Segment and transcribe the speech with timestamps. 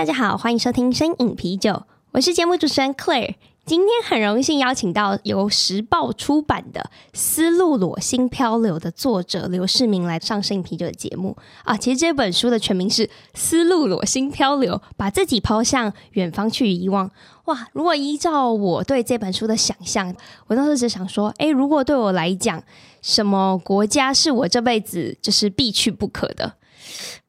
[0.00, 1.82] 大家好，欢迎收听声饮啤酒，
[2.12, 3.34] 我是节目主持人 Claire。
[3.66, 6.80] 今天很荣幸邀请到由时报出版的
[7.12, 11.76] 《丝路裸心漂流》的作者刘世明来上声影啤酒的节目啊。
[11.76, 17.10] 其实这本书的全名是《丝路裸心漂流》，把自己抛向远方去遗忘。
[17.44, 22.62] 哇，如果依照我对这本书的想象，我当时只想说，诶，如果对我来讲，
[23.02, 26.54] 什么国家是我这辈子就是必去不可的？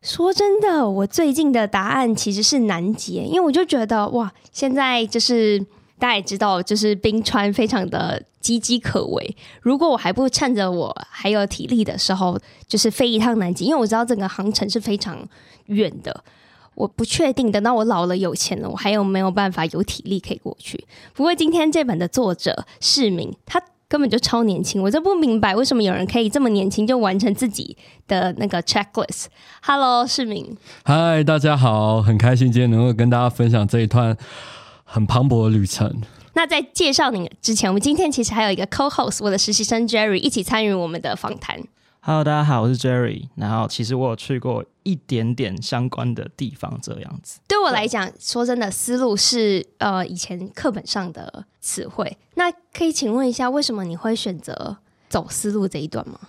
[0.01, 5.59] 说真的，我最近的答案其实是南极，因为我就觉得哇，现在就是
[5.99, 9.35] 大家也知道，就是冰川非常的岌岌可危。
[9.61, 15.27] 如果我还不趁着我还有体力的时候，就是飞一趟南极，因为我知道整个航程是非常
[15.67, 16.23] 远的，
[16.75, 20.85] 我不确定等到我老了有钱了，我还有没有办法有体力可以过去。
[21.13, 23.61] 不过今天这本的作者市民，他。
[23.91, 27.75] 根本就超年轻，我就不明白为什么有人可以这么年轻就完成自己
[28.07, 29.25] 的那个 checklist。
[29.61, 30.55] Hello，世明。
[30.85, 34.15] 嗨，大家好，很开心今天能够跟大家分享这一段
[34.85, 36.01] 很磅礴的旅程。
[36.35, 41.59] 那在介绍你之前，我们今天其实还有一个 co-host，我的实习生 Jerry 一起参与我们的访谈。
[42.03, 43.29] Hello，大家好，我是 Jerry。
[43.35, 47.39] 然后其实我有去过一点点相关的地方，这样子。
[47.47, 52.17] 对我来讲，说真的，思路是呃以前课本上的词汇。
[52.33, 54.77] 那可以请问一下，为什么你会选择
[55.09, 56.19] 走思路这一段吗？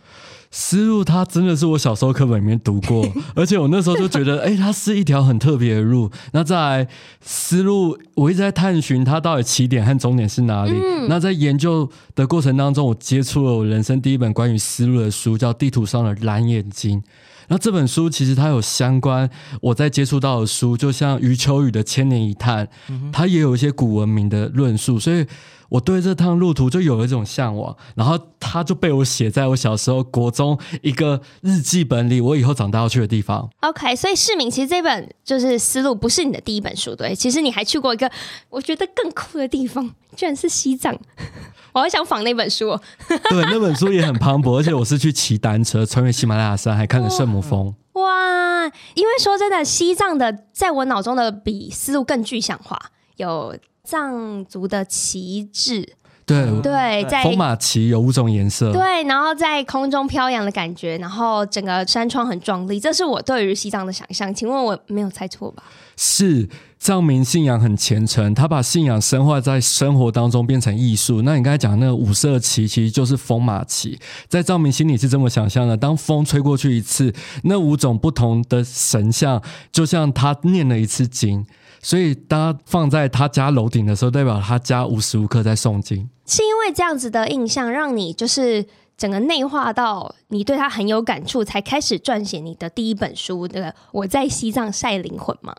[0.55, 6.11] 丝路它真的是我小时候课本里面读过， 而且我那时候就觉得， 哎、欸，它是一条很特别的路。
[6.33, 6.87] 那在
[7.23, 10.73] 丝路，我一直在探寻它到底起点和终点是哪里。
[10.73, 17.01] 嗯、那在研究的过程当中，我接触了我人生第一本关于丝路的书，叫《地图上的蓝眼睛》。
[17.49, 19.29] 那这本书其实它有相关
[19.63, 22.67] 我在接触到的书，就像余秋雨的《千年一叹》，
[23.11, 25.27] 它也有一些古文明的论述，所以。
[25.73, 33.49] 我对这趟路途就有了一种向往，然后它就被我写在我小时候国中一个日记本里，我以后长大要去的地方。
[33.61, 37.15] OK，所以世明其实这本就是思路，不是你的第一本书，对？
[37.15, 38.11] 其实你还去过一个
[38.51, 40.95] 我觉得更酷的地方，居然是西藏。
[41.73, 42.79] 我好想仿那本书。
[43.09, 47.75] 对，那本书也很磅礴，而且我是去骑单车穿越喜马拉雅山，还看了圣母峰。
[47.95, 52.79] 哇，因为说真的，西藏的在我脑中的比思路更具象化，
[53.17, 53.57] 有。
[53.85, 55.87] 藏族的旗帜，
[56.25, 64.33] 对对，在风马旗有五种颜色，对，然后在空中飘扬的感觉，然后整个山川很壮丽，这是我对于西藏的想象。
[64.33, 65.65] 请问我没有猜错吧？
[65.97, 66.49] 是
[66.79, 71.23] 藏民信仰很虔诚，他把信仰深化在生活当中，变成艺术。
[71.23, 77.13] 那你刚才讲那个五色旗，其实就是风马旗，在藏民心里是这么想象的：当风吹过去一次，
[77.43, 81.45] 那五种不同的神像，就像他念了一次经。
[81.83, 86.09] 所以，当他放在他家楼顶的时候，代表他家无时无刻在诵经。
[86.25, 88.65] 是因为这样子的印象，让你就是
[88.97, 95.53] 整个内化到你对他很有感触，才开始撰写你的第一本书，那个我在西藏晒灵魂吗？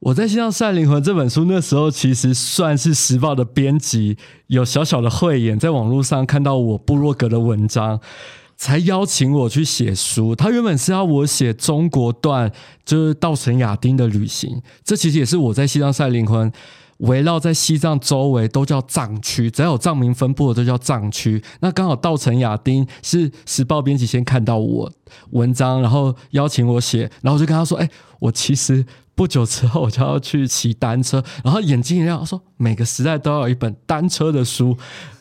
[0.00, 4.16] 我在西藏晒灵魂这本书，那时候其实算是时报的编辑，
[4.46, 8.00] 有小小的慧眼，在网络上看到我部落格的文章。
[8.56, 10.34] 才邀请我去写书。
[10.34, 12.50] 他原本是要我写中国段，
[12.84, 14.62] 就是稻城亚丁的旅行。
[14.82, 16.50] 这其实也是我在西藏赛灵魂，
[16.98, 21.42] 围绕在西藏周围都叫藏区，只要有藏民分布的都叫藏区。
[21.60, 24.90] 那刚好稻城亚丁是时报编辑先看到我
[25.30, 27.88] 文章，然后邀请我写，然后我就跟他说：“哎，
[28.20, 28.82] 我其实
[29.14, 34.74] 不久之后我就要去骑单车。”然后眼睛一亮，说：“每个时代都要有一本单车的书。”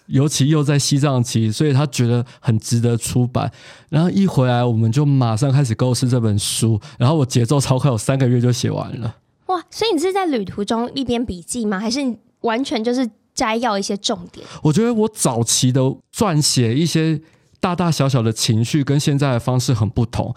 [0.07, 3.51] 尤其又在西藏骑，所以他觉得很值得出版。
[3.89, 6.79] 然后一回来，我们就马上开始构思这本书。
[6.97, 9.15] 然后我节奏超快，我三个月就写完了。
[9.47, 9.63] 哇！
[9.69, 11.79] 所以你是在旅途中一边笔记吗？
[11.79, 14.45] 还是你完全就是摘要一些重点？
[14.63, 15.81] 我觉得我早期的
[16.15, 17.21] 撰写一些
[17.59, 20.33] 大大小小的情绪，跟现在的方式很不同。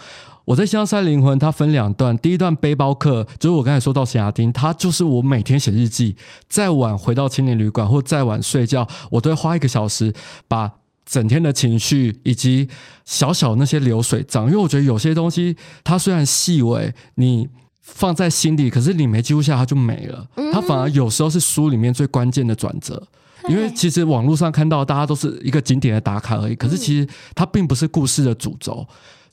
[0.48, 2.16] 我在西藏晒灵魂，它分两段。
[2.16, 6.16] 第一段背包客，就是我刚才说到圣亚丁，它就是我每天写日记，
[6.48, 10.10] 再晚回到青年旅馆或再晚睡觉，我都会花一个小时
[10.48, 10.72] 把
[11.04, 12.66] 整天的情绪以及
[13.04, 15.54] 小小那些流水账，因为我觉得有些东西
[15.84, 17.46] 它虽然细微，你
[17.82, 20.26] 放在心里，可是你没记录下，它就没了。
[20.50, 23.06] 它反而有时候是书里面最关键的转折，
[23.50, 28.86] 因为其实网络上看到大家都是一个景点的打卡而已，可是其实它并不是故事的主轴。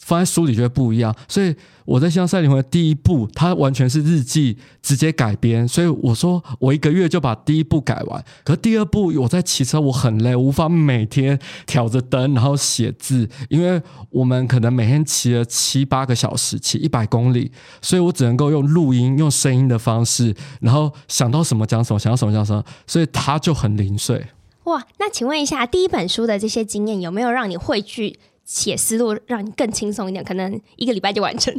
[0.05, 1.13] 放在书里就会不一样。
[1.27, 1.53] 所以
[1.83, 8.23] 我在《新赛灵魂》第一部，它完全是日记直接改编，所以我说我一个月就把第一部改完。
[8.43, 13.81] 可第二部我在骑车，我很累，无法每天挑着灯然后写字，因为
[14.11, 24.27] 我们可能每天骑了七八个小时，骑一百公里，所以我只能够用录音、用声音的方式，然后想到什么讲什么，想到什么讲什么，所以它就很零碎。
[24.65, 30.23] 哇，那请问一下，第一本书的这些经验有没有让你汇聚写思路，让你更轻松一点？
[30.23, 31.53] 可能一个礼拜就完成？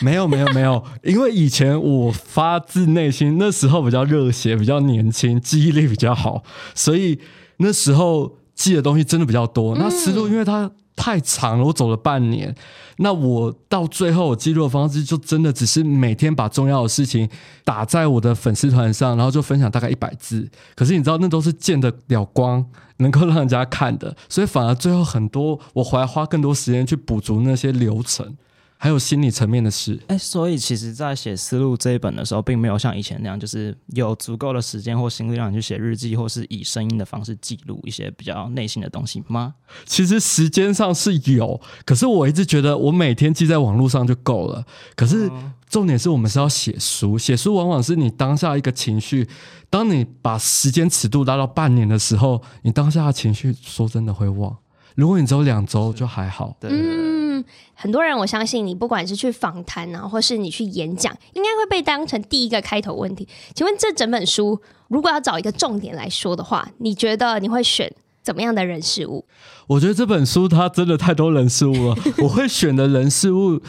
[0.00, 6.42] 没有，没有，没有，因为以前我发自内心，那时候比较热血，比较年轻，记忆力比较好，
[6.74, 7.20] 所以
[7.58, 9.76] 那时候记的东西真的比较多。
[9.76, 10.72] 那思路，因为它。
[11.04, 12.54] 太长了，我走了半年。
[12.96, 17.28] 那我到最后，我记录的方式就真的只是每天把重要的事情
[17.62, 20.48] 打在我的粉丝团上，然后就分享大概一百字。
[20.74, 22.64] 可是你知道，那都是见得了光，
[22.96, 28.34] 能够让人家看的，所以反而最后很多我回来花更多时间去补足那些流程。
[28.76, 39.54] 还有心理层面的事，哎，所以其实，在写思路这一本的时候，并没有像以前那样，就是有足够的时间或心力让你去写日记，或是以声音的方式记录一些比较内心的东西吗？
[39.86, 44.62] 其实时间上是有，可是我一直觉得我每天记在网络上就够了。
[44.94, 45.30] 可是
[45.70, 49.26] 重点是我们是要写书，写书往往是你当下一个情绪，
[49.70, 54.54] 当你把时间尺度拉到半年的时候，你当下的情绪说真的会忘。
[54.94, 56.56] 如果你只有两周就还好。
[56.60, 56.90] 对，对，对。
[56.90, 57.44] 嗯
[57.74, 63.26] 很多人，我相信你，不管是去访谈啊，或是你去演讲，应该会被当成第一个开头问题。
[63.54, 67.92] 请问这整本书，如果要找一个重点来说的话，你觉得你会选
[68.22, 69.26] 怎么样的人事物？
[69.66, 71.96] 我觉得这本书它真的太多人事物了。
[72.18, 73.60] 我会选的人事物，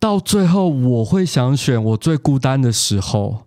[0.00, 3.42] 到最后我会想选我最孤单的时候，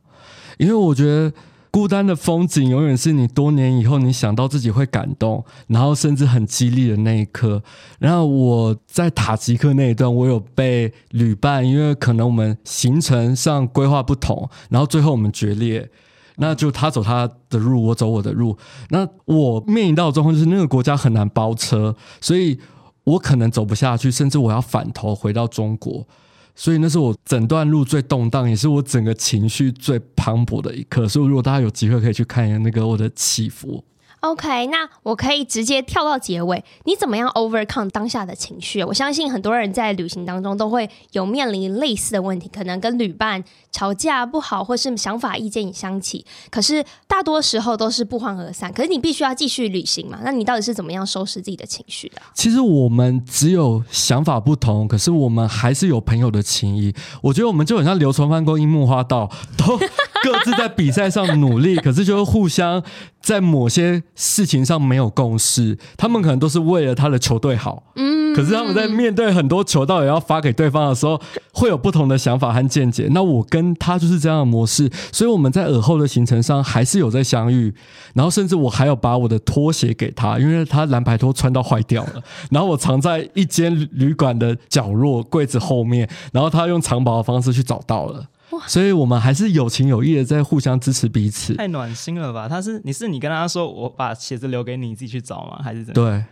[0.60, 1.34] 因为我觉得。
[1.74, 7.64] 孤单的风景，永远是你多年以后你想到自己会感动，然后甚至很激励的那一刻。
[7.98, 15.90] 然后我在塔吉克那一段，我有被旅伴，因为可能我们行程上规划不同，然后最后我们决裂。
[16.36, 18.56] 那就他走他的路，我走我的路。
[18.90, 22.60] 那我面临到的状况就是那个国家很难包车，所以
[23.04, 26.08] 我可能走不下去，甚至我要返头回到中国。
[26.56, 31.08] 所以那是我整段路最动荡，也是我整个情绪最磅礴的一刻。
[31.08, 33.84] 所以如果大家有机会可以去看一下那个我的起伏。
[34.24, 36.64] OK，那我可以直接跳到结尾。
[36.86, 38.82] 你怎么样 overcome 当下的情绪？
[38.82, 46.26] 我相信很多人在旅行当中都会有面临类似的问题，可能跟旅伴吵架不好，或是想法意见相起。
[46.50, 48.72] 可是大多时候都是不欢而散。
[48.72, 50.18] 可是你必须要继续旅行嘛？
[50.24, 52.22] 那你到底是怎么样收拾自己的情绪的？
[52.34, 56.96] 其实我们只有想法不同，可是我们还是有朋友的情谊。
[57.22, 59.78] 我觉得我们就很像流川枫跟樱木花道，都
[60.24, 62.82] 各自在比赛上努力，可是就会互相。
[63.22, 71.18] 在某些事情上没有共识，他们可能都是为了他的球队好，嗯，可是他们在面对很多球到底要发给对方的时候，
[71.54, 73.08] 会有不同的想法和见解。
[73.12, 77.74] 那我跟他就是这样的模式，所以我们在尔后的行程上还是有在相遇，
[78.14, 82.22] 然后甚至我还有把我的拖鞋给他，因为他蓝白拖穿到坏掉了，
[82.52, 88.26] 然后我藏在一间旅馆的角落柜子后面，然后他用藏宝的方式去找到了。
[88.68, 91.54] 所以，我们还是有情有义的，在互相支持彼此。
[91.56, 92.48] 太暖心了吧？
[92.48, 95.60] 他是你是你跟他说，我把鞋子留给你，你自己去找吗？
[95.64, 95.94] 还是怎么？
[95.94, 96.24] 对，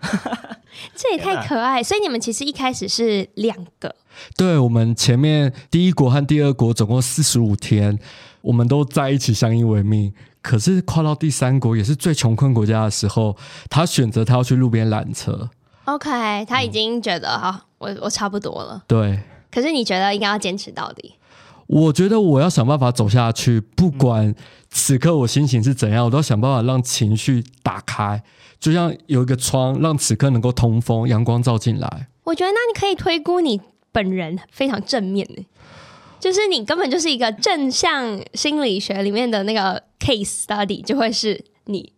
[0.95, 1.81] 这也太可爱。
[1.83, 3.95] 所以你们其实一开始是两个。
[4.35, 7.97] 对，我们前面第一国和第二国总共四十五天，
[8.41, 10.13] 我们都在一起相依为命。
[10.41, 13.37] 可是跨到第三国，也是最穷困国家的时候，
[13.69, 15.49] 他选择他要去路边拦车。
[15.85, 18.83] OK，他已经觉得哈、嗯，我我差不多了。
[18.87, 19.19] 对。
[19.51, 21.13] 可是你觉得应该要坚持到底？
[21.71, 24.35] 我觉得我要想办法走下去，不管
[24.69, 28.21] 此刻我心情是怎样，我都要想办法让情绪打开，
[28.59, 32.07] 就像有一个窗，让此刻能够通风，阳光照进来。
[32.25, 33.61] 我觉得那你可以推估你
[33.93, 35.45] 本人非常正面的，
[36.19, 41.93] 就是你根本就是一个正向心理学里面的那个 case study，就会是你。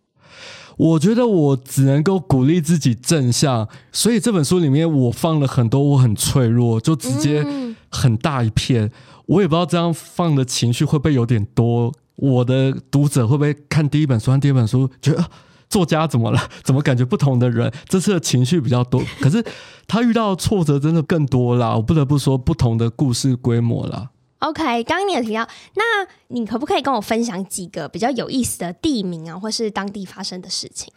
[0.76, 7.44] 我觉得我只能够鼓励自己正向，所以这本书里面我放了很多我很脆弱，就直接
[7.88, 8.84] 很大一片。
[8.84, 8.90] 嗯
[9.26, 15.24] 我也不知道这样放的情绪会不会有点多，我的读者会不会看第一本书看第二本书觉得
[15.68, 16.40] 作家怎么了？
[16.62, 19.02] 怎么感觉不同的人这次的情绪比较多？
[19.20, 19.44] 可是
[19.86, 24.10] 他遇到的挫折真的更多啦，我不得不说不同的故事规模啦。
[24.40, 25.82] OK，刚刚你也提到，那
[26.28, 30.92] 你可不可以跟我分享几个比较有意思的地名啊，或是当地发生的事情？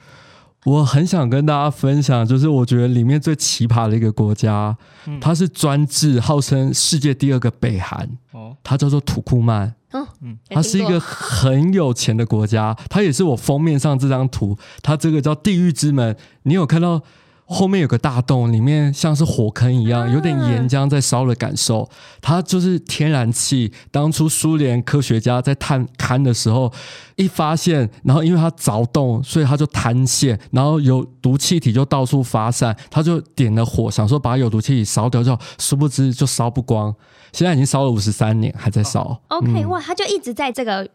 [0.67, 8.05] 我很想跟大家分享，就是我觉得里面最奇葩的一个国家，嗯、它是专制，号称世界第二个北韩。
[8.33, 9.73] 哦，它叫做土库曼。
[9.93, 14.57] 嗯嗯，它是一个很有钱的国家，它也是我封面上这张图。
[14.83, 16.13] 它这个叫地狱之门。
[16.43, 17.01] 你有看到
[17.49, 21.89] 后面有个大洞，里面像是火坑一样，有点岩浆在烧的感受。
[22.21, 23.71] 它就是天然气。
[23.89, 26.71] 当初苏联科学家在探勘的时候，
[27.15, 36.93] 一发现，然后因为它凿洞，所以它就坍陷，然后有毒气体就到处发散，他就点了火，想说把有毒气体烧掉，就殊不知就烧不光。
[37.31, 39.01] 现在已经烧了五十三年，还在烧。
[39.29, 40.87] 哦、OK，、嗯、哇，他就一直在这个。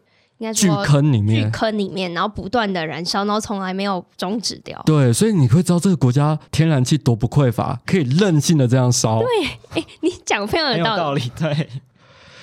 [0.53, 4.81] 巨坑里面，巨坑里面，然后不断的燃烧，然后从来没有终止掉。
[4.85, 9.19] 对，所以你会知道这个国家天然气多不匮乏，可以任性的这样烧。
[9.19, 9.27] 对，
[9.81, 11.29] 哎，你讲非常有道理。
[11.29, 11.69] 道理对，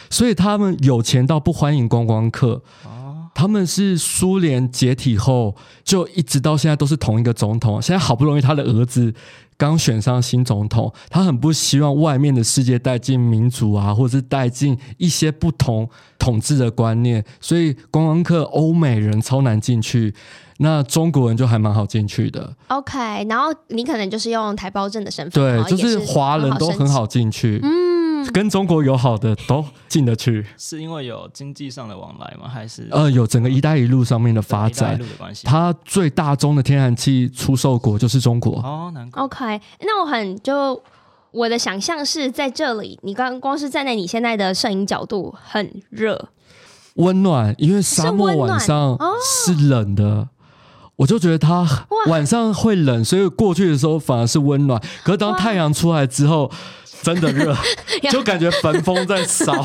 [0.09, 2.63] 所以他们有钱到不欢迎观光客。
[2.85, 7.83] 哦，他们是苏联解体后就一直到现在都是同一个总统。
[7.83, 9.13] 现在好不容易他的儿子。
[9.61, 15.87] 刚选上新总统，他很不希望外面的世界带进民主啊，或者是带进一些不同
[16.19, 20.15] 统治的观念，所以观光客欧美人超难进去，
[20.61, 22.57] 那中国人就还蛮好进去的。
[22.69, 22.99] OK，
[23.29, 27.61] 然后你可能就是用台胞证的身份，对，就是华人都很好进去。
[27.63, 28.00] 嗯。
[28.33, 32.49] 跟中国友好的都进得去，是因为有经济上的往来吗？
[32.49, 35.05] 还是呃，有整个“一带一路”上面的发展，的
[35.45, 38.59] 它最大宗的天然气出售国就是中国。
[38.61, 39.23] 哦，难怪。
[39.23, 40.81] OK，那我很就
[41.31, 46.29] 我的想象是在这里，你刚光是站在你现在的摄影角度，很热，
[46.95, 50.29] 温暖，因为沙漠晚上是冷的，哦、
[50.97, 51.67] 我就觉得它
[52.09, 54.81] 晚上会冷，所以过去的时候反而是温暖。
[55.03, 56.51] 可是当太阳出来之后。
[57.03, 57.57] 真的热，
[58.11, 59.53] 就感觉焚风在烧。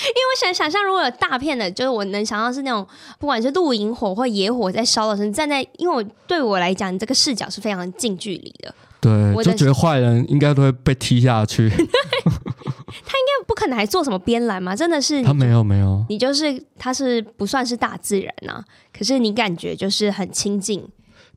[0.00, 2.86] 因为我想想象，如果有大片的，就是我能想到是那种，
[3.18, 8.72] 不管是露营火或野火在烧的时候，你站在，因为我对我来讲，你这个视角是非常近距离的。
[9.00, 11.68] 对，我就觉得坏人应该都会被踢下去。
[11.68, 14.76] 他应该不可能还做什么边栏嘛？
[14.76, 18.64] 真的是他没有没有，你就是他是不算是大自然啊，
[18.96, 20.86] 可是你感觉就是很亲近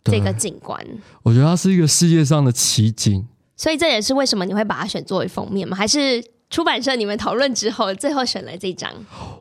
[0.03, 0.79] 这个景观。
[1.23, 3.27] 我觉得它是一个世界上的奇景。
[3.61, 5.77] 所以这也是为什么你会把它选作为封面吗？
[5.77, 8.91] 还是出版社你们讨论之后，最后选了这张？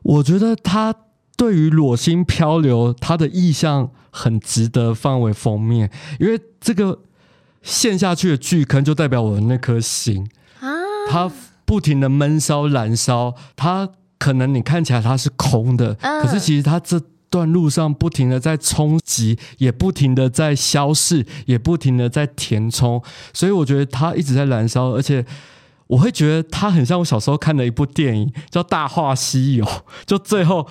[0.03, 0.93] 我觉得它
[1.35, 6.99] 对于裸心漂流，它的意象很值得放为封面，因为这个
[7.63, 10.69] 陷下去的巨坑就代表我的那颗心啊，
[11.09, 11.31] 它
[11.65, 17.01] 不停的闷烧燃烧，它可能你看起来它是空的，嗯、可是其实它这。
[17.31, 23.01] 段路上不停的在冲击，也不停的在消逝，也不停的在填充，
[23.33, 25.25] 所以我觉得它一直在燃烧，而且
[25.87, 29.65] 我会觉得它很像我小时候看的一部电影，叫《大话西游》，
[30.05, 30.67] 就最后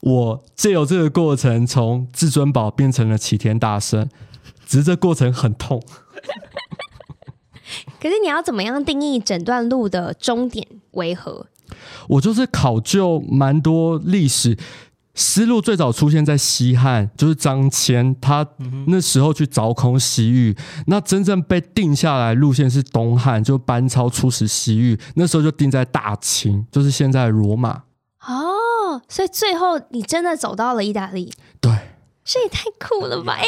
[0.00, 4.08] 我借由这个过程从至尊宝变成了齐天大圣，
[4.64, 5.82] 只是这过程很痛。
[8.00, 11.46] 可是你要怎么样定义整段路的终点为何？
[12.06, 14.56] 我就是考究蛮多历史。
[15.14, 18.46] 丝路最早出现在西汉，就是张骞，他
[18.88, 20.56] 那时候去凿空西域。
[20.86, 27.82] 那真正被定下来路线是东汉，就班超出使西域，那时候就定在大秦，就是现在罗马。
[28.26, 31.32] 哦，所以最后你真的走到了意大利？
[31.60, 31.70] 对，
[32.24, 33.34] 这也太酷了吧！
[33.38, 33.44] 哎，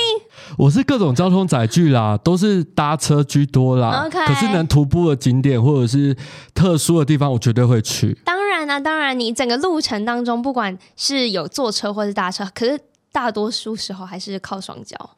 [0.58, 4.04] 我是各种交通载具啦，都是搭车居多啦。
[4.06, 6.14] OK，可是能徒步的景点或者是
[6.52, 8.16] 特殊的地方，我绝对会去。
[8.22, 12.78] 当然啦当然，你整个路程当中，不管是有坐车或是搭车，可是
[13.10, 15.10] 大多数时候还是靠双脚。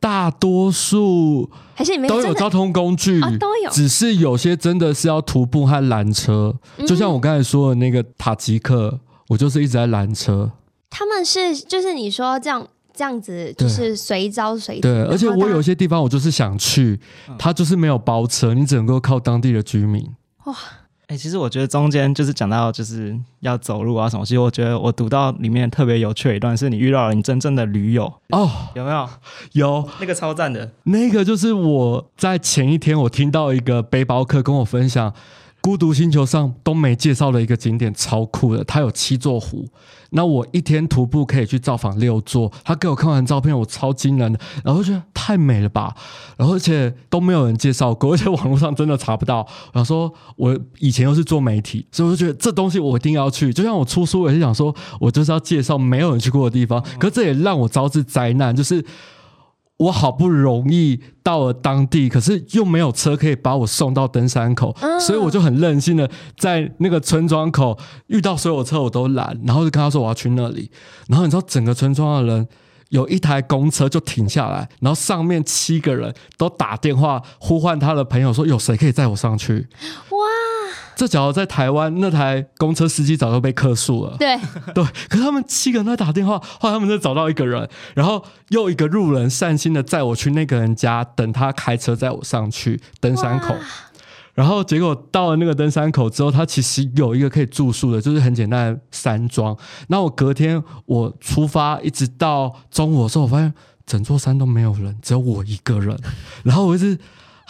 [0.00, 6.54] 大多数还是你们都有交通工具，哦，都有，只是有些真的是要徒步和缆车。
[6.78, 10.50] 嗯、就像我刚才说的那个塔吉克，我就是一直在缆车。
[10.90, 14.90] 他们是就是你说这样这样子，就是随招随到。
[14.90, 17.00] 对，而且我有些地方我就是想去，
[17.38, 20.06] 他就是没有包车，你只能够靠当地的居民。
[20.44, 20.54] 哇。
[21.06, 29.08] 哎、欸，其实我觉得中间就是讲到就是要走路啊什么，其实我觉得我读到里面特别有趣的一段，是你遇到了你真正的驴友哦，有没有？
[29.54, 35.12] 有，那个超赞的，那个就是我在前一天我听到一个背包客跟我分享。
[35.62, 38.64] 孤独星球上都没介绍的一个景点，超酷的。
[38.64, 39.68] 它有七座湖，
[40.10, 42.50] 那我一天徒步可以去造访六座。
[42.64, 45.94] 他给我看完照片，我超惊人的，然后觉得太美了吧。
[46.38, 49.46] 然后而且都没有人介绍过，而且网络上真的查不到。
[49.72, 53.52] 我想说，我以前又是做媒体，所以我就觉得这东西我一定要去。
[53.52, 56.82] 就像我出书，也是想说，我就是要介绍没有人去过的地方。
[56.98, 58.82] 可是这也让我招致灾难，就是。
[59.80, 70.70] 我好不容易到了当地，可是又没有车可以把我送到登山口，嗯、所以我就很任性的在那个村庄口遇到所有车我都拦，然后就跟他说我要去那里。
[71.08, 72.46] 然后你知道整个村庄的人
[72.90, 79.66] 有一台公车就停下来，然后上面七个人都打电话呼唤他的朋友说有谁可以载我上去？
[81.00, 84.14] 哇，这假如在台湾，那台公车司机早就被克诉了。
[84.18, 84.36] 对
[84.74, 93.54] 对，可是他们七个人在打电话，后来他们就找到一个人，然后又一个路人善心的载我去那个人家，等他开车载我上去登山口。
[94.34, 99.56] 然后结果到了那个登山口之后，他其实有一个可以住宿的，就是很简单的山庄。
[99.88, 103.52] 那我隔天我出发，一直到中午的时候，我发现
[103.86, 105.98] 整座山都没有人，只有我一个人。
[106.44, 106.98] 然后我一直。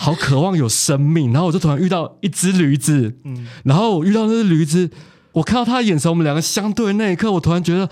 [0.02, 4.88] 好渴望有生命，然后我就突然遇到一只驴子，嗯，然后我遇到那只驴子，
[5.32, 7.86] 我看到他的眼神，我们两个相对的那一刻，我突然觉得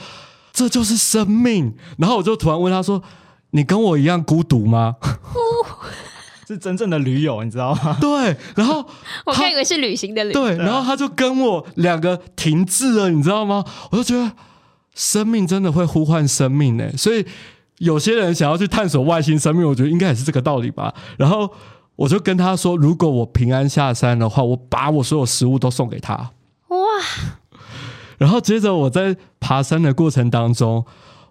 [0.51, 3.03] 这就是生命，然后我就突然问他说
[3.53, 4.97] ：“你跟我一样孤独吗？”
[6.49, 7.95] 是真正的驴友，你知道吗？
[8.01, 8.83] 对，然后
[9.27, 13.63] 我还以为是旅行的驴，对，然后他就跟我两个停滞了，你知道吗？
[13.91, 14.33] 我就觉得
[14.95, 17.27] 生命真的会呼唤生命呢，所以
[17.81, 20.95] 有些人想要去探索外星生命，我觉得应该也是这个道理吧。
[21.19, 21.53] 然后。
[21.99, 26.15] 我就跟他说，如果我平安下山的话，我把我所有食物都送给他。
[26.69, 26.77] 哇！
[28.19, 30.85] 然后接着我在爬山的过程当中，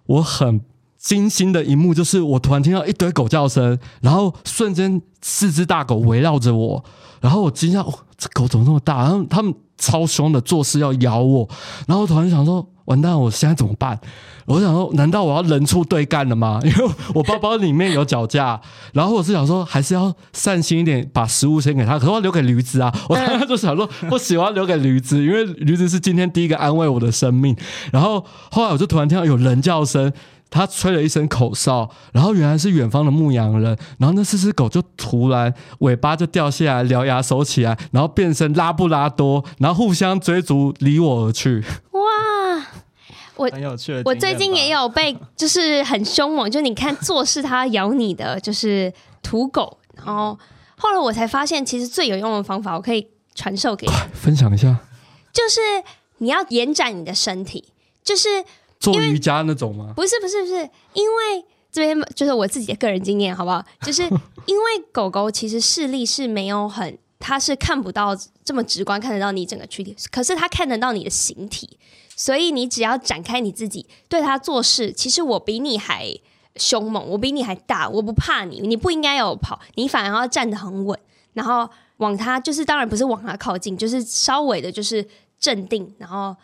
[0.04, 0.60] 我很
[0.98, 6.84] 惊心的一幕就是，我突然听到一堆狗叫声，然后瞬间四只大狗围绕着我，
[7.22, 8.98] 然后我惊讶，哦，这狗怎么那么大？
[8.98, 11.48] 然后他们超凶的，作势要咬我，
[11.86, 12.68] 然后我突然想说。
[12.88, 13.98] 完蛋，我现在怎么办？
[14.46, 16.58] 我想说，难道我要人畜对干了吗？
[16.64, 18.58] 因为我包包里面有脚架，
[18.94, 22.90] 然后我是想说，还是要善心一点，把食物先给他，可是我要留给驴子啊！
[23.10, 27.54] 我当时就想说，我喜欢留给驴子，因为驴子是今天第一个安慰我的生命。
[27.92, 30.10] 然后后来我就突然听到有人叫声，
[30.48, 41.62] 他吹了一声口哨，然后原来是远方的牧羊人，然后那四只狗就突然尾巴就掉下来，獠牙收起来，然后变身拉布拉多，然后互相追逐，离我而去。
[43.38, 43.50] 我
[44.04, 48.92] 我最近也有被， 就是很凶猛，就你看做事它咬你的，就是
[49.22, 49.78] 土狗。
[49.94, 50.38] 然后
[50.76, 54.76] 后来我才发现，其实最有用的方法，我可以传授给你，分享一下。
[55.32, 55.60] 就是
[56.18, 57.64] 你要延展你的身体，
[58.02, 58.44] 就是
[58.80, 59.92] 做瑜伽那种吗？
[59.96, 63.64] 不是不是不是，因为这边就是我自己的个人经验，好不好？
[63.82, 64.02] 就是
[64.46, 71.78] 因为狗狗其实视力是没有很，他是看不到这么直观看得到你整个躯体，可是他看得到你的形体。
[72.16, 76.12] 所以你只要展开你自己，对他做事，其实我比你还
[76.56, 80.98] 凶猛，我比你还大，我不怕你，你不应该要跑，你反而要站得很稳，
[81.34, 85.06] 然后往他，就是当然不是往他靠近，就是稍微的，就是
[85.38, 86.34] 镇定，然后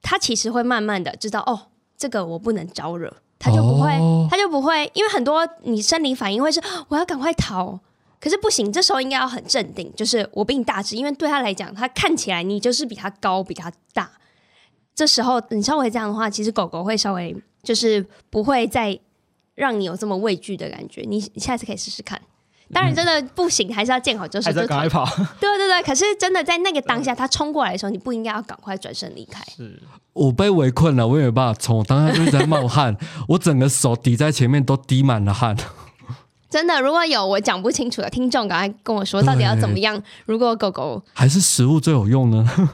[0.00, 1.60] 他其实会慢慢的知道，哦，
[1.98, 3.90] 这个我不能招惹，他就不会，
[4.30, 7.80] 他就不会，因为很多你生理反应会是我要赶快逃，
[8.26, 14.10] 可是不行，这时候应该要很镇定，就是我比你大只，因为对他来讲，他看起来你就是比他高，比他大。
[14.96, 18.98] 这时候你稍微这样的话，其实狗狗会稍微就是不会再
[19.54, 21.02] 让你有这么畏惧的感觉。
[21.02, 22.20] 你你下次可以试试看。
[22.74, 25.06] 当然真的不行，嗯、还是要见好就收，就赶快跑。
[25.38, 29.40] 对对对，可是真的在那个当下，他冲过来的时候，你不应该要赶快转身离开。
[29.56, 29.80] 是
[30.12, 32.96] 我被围困了，我也没办法冲，我当时就在冒汗，
[33.28, 35.56] 我整个手抵在前面都滴满了汗。
[36.48, 40.00] 真的，如果有我讲不清楚的听众，赶快跟我说，到底要怎么样？
[40.26, 42.44] 如果狗狗还是食物最有用呢？
[42.46, 42.72] 真的，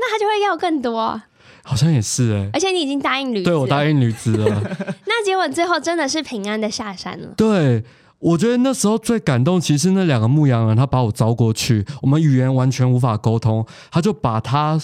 [0.00, 1.20] 那他就会要更多。
[1.62, 4.46] 好像也是哎、欸，而且你已经答应驴子，对我答应驴子了。
[5.06, 7.28] 那结果最后真的是平安的下山了。
[7.36, 7.82] 对，
[8.18, 14.78] 我觉得那时候最感动，其实那两个牧羊人，他把我招过去，我们语言完全无法沟通，他就把他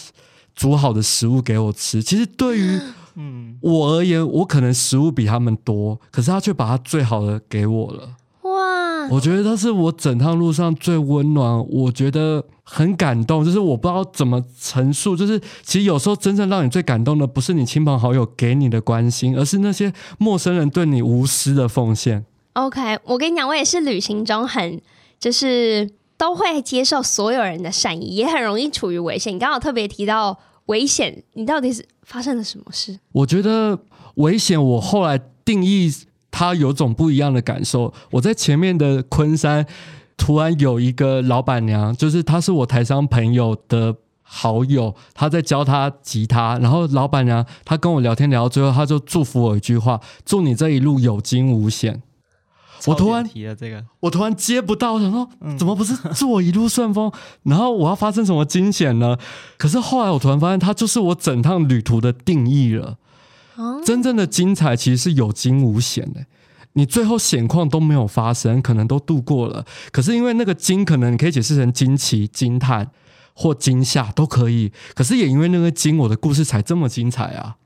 [0.54, 2.02] 煮好的食物给我吃。
[2.02, 2.80] 其实对于
[3.20, 8.16] 嗯我而言，我可能食物比他们多，可是他却把他最好的给我了。
[8.42, 9.09] 哇！
[9.11, 13.44] 我觉得他是我整趟路上最温暖，我觉得很感动。
[13.44, 22.24] 就是我不知道怎么陈述，就是其实有时候真正让你最感动的，不是你亲朋好友给你的关心，而是那些陌生人对你无私的奉献。
[22.54, 24.80] OK，我跟你讲，我也是旅行中很
[25.18, 29.35] 就是都会接受所有人的善意，也很容易处于危险。
[29.35, 30.38] 你刚好特别提到
[30.70, 32.98] 危险，你到底是发生了什么事？
[33.12, 33.78] 我觉得
[34.14, 35.92] 危险，我后来定义。
[36.33, 37.92] 它有种不一样的感受。
[38.12, 39.66] 我在前面的昆山，
[40.16, 46.56] 突然有一个老板娘，就是她是我台商朋友的好友，她在教他吉他。
[46.61, 52.00] 然后老板娘她跟我聊天聊到最后，她就祝福我一句话：祝你这一路有惊无险。
[52.86, 57.12] 我突然提了这个，我突然接不到，我想说怎么不是祝我一路顺风？
[57.42, 59.16] 然后我要发生什么惊险呢？
[59.58, 62.96] 可是后来我突然发现，它就是我整趟旅途的定义了。
[63.84, 66.24] 真正的精彩其实是有惊无险的，
[66.72, 69.66] 你最后险况都没有发生，可能都度过了。
[69.92, 72.90] 可是因为那个惊，可能你可以解释成惊奇、惊叹
[73.34, 74.72] 或惊吓都可以。
[74.94, 77.56] 可是也因为那个惊，我的故事才这么精彩啊！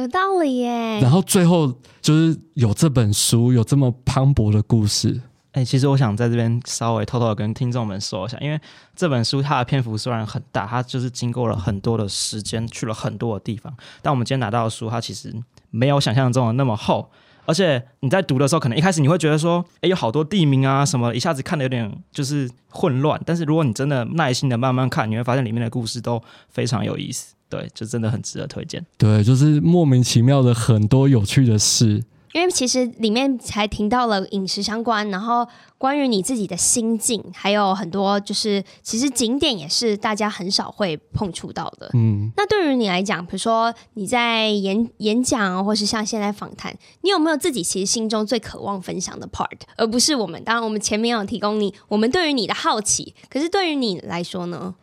[0.00, 1.00] 有道理耶。
[1.00, 5.20] 然后最后就是有这本书，有这么磅礴的故事。
[5.52, 8.60] 哎、欸，其实我想在这边稍微偷偷的跟听众们说一下，因为
[8.94, 13.74] 这本书它的篇幅虽然很大，它就是经过了很多的时间，去了很多的地方。
[14.00, 15.34] 但我们今天拿到的书，它其实
[15.70, 17.10] 没有想象中的那么厚，
[17.46, 23.20] 而且你在读的时候，可能一开始你会觉得说，哎、欸，有好多地名啊什么，一下子看的有点就是混乱。
[23.26, 27.34] 但是如果你真的耐心的慢慢看，你会发现里面的故事都非常有意思。
[27.48, 28.84] 对，就真的很值得推荐。
[28.96, 32.04] 对，就是莫名其妙的很多有趣的事。
[32.34, 41.90] 因为其实里面还提到了饮食相关，然后关于你自己的心境，还有很多就是其实景点也是大家很少会碰触到的。
[41.94, 50.44] 嗯，那对于你来讲，比如说你在演演讲，或是像现在访谈，你有没有自己其实心中最渴望分享的 part，而不是我们？
[50.44, 54.74] 当然，我们前面有提供你我们对于你的好奇，可是对于你来说呢？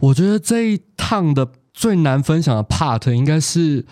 [0.00, 3.84] 我觉得这一趟的最难分享的 part 应该是。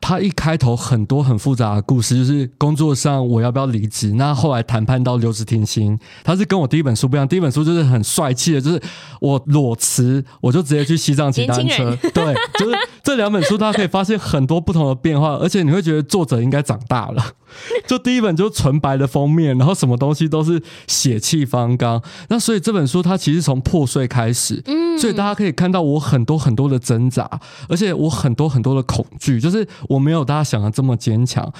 [0.00, 4.12] 他一开头很多很复杂的故事，就是工作上我要不要离职？
[4.14, 7.28] 那后来谈判到留职停薪，他是跟我第一本书不一样。
[7.28, 8.80] 第一本书就是很帅气的，就是
[9.20, 11.96] 我裸辞，我就直接去西藏骑单车。
[12.14, 17.22] 对，就是这两本书，大家可以发现很多不同的变化，而且你会觉得作者应该长大了。
[17.84, 22.00] 就第一本就纯白的封面，然后什么东西都是血气方刚。
[22.28, 27.28] 那所以这本书它其实从破碎开始，嗯，所以大家可以看到我很多很多的挣扎，
[27.68, 31.52] 而且我很多很多的恐惧，就是我没有大家想的这么坚强。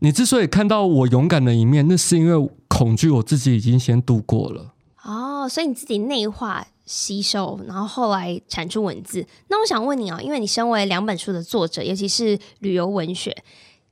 [0.00, 4.72] 你之所以看到我勇敢的一面，那是因为恐惧我自己已经先度过了。
[5.02, 9.26] 哦，所以你自己内化吸收，然后后来产出文字。
[9.48, 13.36] 那我想问你啊，因为你身为两本书的作者，尤其是旅游文学。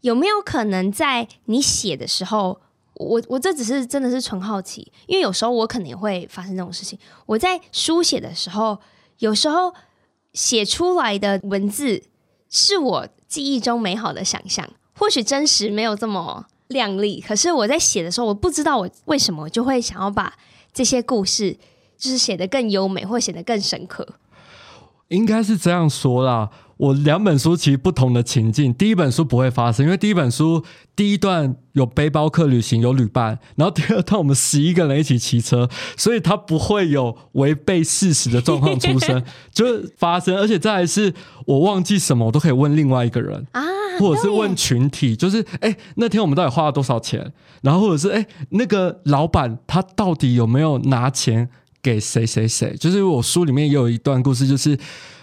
[0.02, 2.60] 有没有可能在你写的时候，
[2.94, 6.96] 我我这只是真的是纯好奇，因为有时候我可能也会发生这种事情。
[7.26, 8.78] 我在书写的时候，
[9.18, 9.74] 有时候
[10.32, 12.04] 写出来的文字
[12.48, 20.34] 是我记忆中美好的想象，或许真实没有这么亮丽，可是我在写的时候，我不知道我为什么就会想要把
[20.72, 21.56] 这些故事
[21.96, 24.06] 就是写得更优美，或写得更深刻。
[25.08, 26.50] 应该是这样说啦。
[26.78, 30.62] 我两本书其实不同的情境，第一本书不会发生，因为第一本书
[30.94, 40.36] 第一段有背包客旅行，有旅伴，然后第二段我们十一个人一起骑车， 所以它不会有违背事实的状况出生， 就是发生。
[40.36, 41.14] 而且再来是
[41.46, 43.62] 我忘记什么，我都可以问另外一个人啊，
[43.98, 47.32] 或者是问群体，就是哎、欸，那天我们到底花了多少钱？
[47.62, 51.48] 然后或者是哎、欸，那个老板他到底有没有拿钱
[51.82, 52.76] 给谁谁谁？
[52.76, 54.78] 就是我书里面也有一段故事，就是。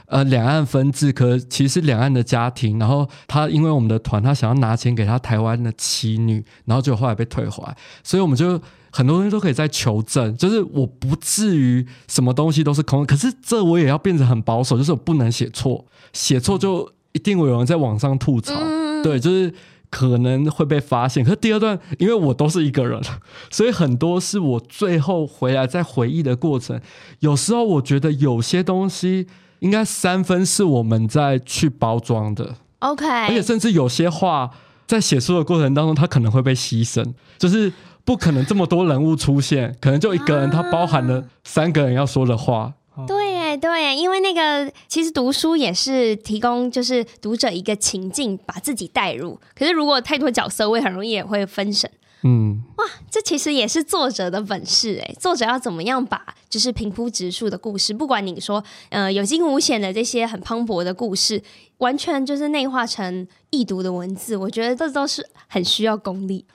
[0.08, 8.62] 呃，两岸分治，可其实是两岸的家庭，然后他因为我们的团，他想要拿钱给他台湾的妻女，然后就后来被退回来，所以我们就
[8.92, 18.54] 很多东西都可以再求证，就是我不至于什么东西都是空，可是这我也要变得很保守，就是我不能写错，写错就一定会有人在网上吐槽，
[19.02, 19.52] 对，就是
[19.90, 21.24] 可能会被发现。
[21.24, 23.02] 可是第二段，因为我都是一个人，
[23.50, 26.80] 所以很多是我最后回来再回忆的过程，
[27.22, 29.26] 有时候我觉得有些东西。
[29.64, 34.52] 应该三分是我们在去包装的，OK，而且甚至有些话
[34.86, 37.72] 在写书的过程当中，它可能会被牺牲，就是
[38.04, 42.74] 不可能这么多人物出现，可能就一个人，他包含了三个人要说的话。
[42.96, 49.40] 啊、对，对，因为那个其实读书也是提供，就是读者一个情境，把自己带入。
[49.58, 51.90] 可是如果太多角色，我也很容易也会分神。
[52.24, 55.14] 嗯，哇，这其实也是作者的本事哎。
[55.20, 61.44] 作者要怎么样把就是平铺直述的故事，不管你说呃有惊无险的这些很磅礴的故事，
[61.80, 66.46] 完全就是内化成易读的文字，我觉得这都是很需要功力。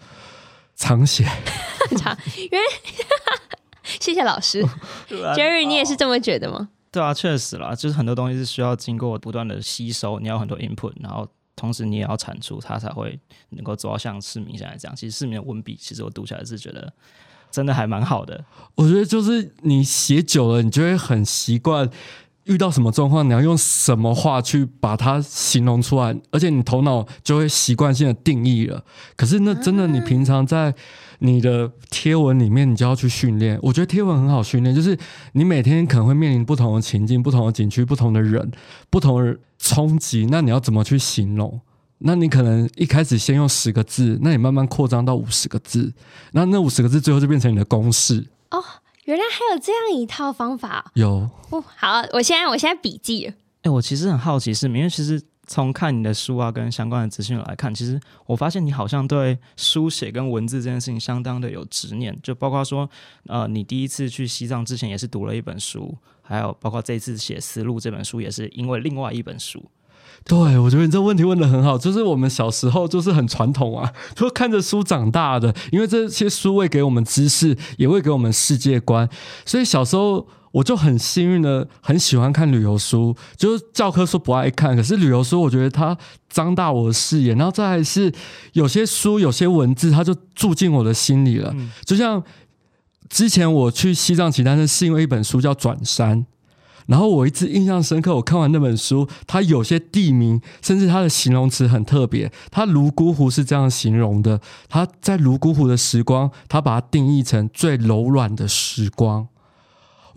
[0.74, 1.24] 长写，
[1.98, 2.58] 长，因为
[4.00, 4.64] 谢谢老师，
[5.36, 6.70] Jerry，你也是这么觉得吗？
[6.90, 11.28] 对啊，确实啦，就是很多东西是需要经过不断的吸收，你要很多 input，然后。
[11.58, 13.18] 同时，你也要产出，它才会
[13.50, 14.94] 能够做到像市民现在这样。
[14.94, 16.92] 其实市民的文笔，其实我读起来是觉得
[17.50, 18.44] 真的还蛮好的。
[18.76, 21.90] 我觉得就是你写久了，你就会很习惯
[22.44, 28.84] 遇到什么状况，你要用什么话去把它形容出来，而且你头脑就会习惯性的定义了。
[29.16, 30.72] 可是那真的，你平常在
[31.18, 33.58] 你的贴文里面，你就要去训练。
[33.60, 34.96] 我觉得贴文很好训练，就是
[35.32, 38.50] 你每天可能会面临不同的情境、不同的景区、不同的人、
[38.88, 39.36] 不同的。
[39.58, 41.60] 冲击，那你要怎么去形容？
[41.98, 45.92] 那你可能一开始先用十个字，那你慢慢扩张到五十个字，
[46.30, 48.24] 那那五十个字最后就变成你的公式。
[48.52, 48.62] 哦，
[49.04, 50.92] 原来还有这样一套方法。
[50.94, 51.28] 有。
[51.50, 53.26] 哦，好，我现在我现在笔记。
[53.26, 62.88] 哎、欸，我其实很好奇是，因为其实从看你的书啊，跟相关的资讯来看，其实我发现你好像对书写跟文字这件事情相当的有执念，就包括说，
[63.26, 65.98] 呃，你第一次去西藏之前也是读了一本书。
[66.20, 69.64] 还有包括这次写《丝路》这本书，也是因为另外一本书。
[70.24, 79.08] 对，我觉得你这问题问得很好，就是我们小时候就是很传统啊，就看着书长大的，因为这些书会给我们知识，也会给我们世界观，
[79.46, 85.96] 所以小时候我就很幸运的很喜欢看旅游书，就是教科书不爱看，可是旅游书我觉得它
[86.28, 88.12] 张大我的视野，然后再来是
[88.52, 92.22] 有些书有些文字，它就住进我的心里了，嗯、就像
[93.08, 96.18] 之前我去西藏骑单车是因为一本书叫《转山》。
[96.86, 102.32] 然后我一直印象深刻，我看完那本书，它有些地名，甚至它的形容词很特别。
[102.50, 109.28] 它泸沽湖是这样形容的：它在泸沽湖的时光，它把它定义成最柔软的时光。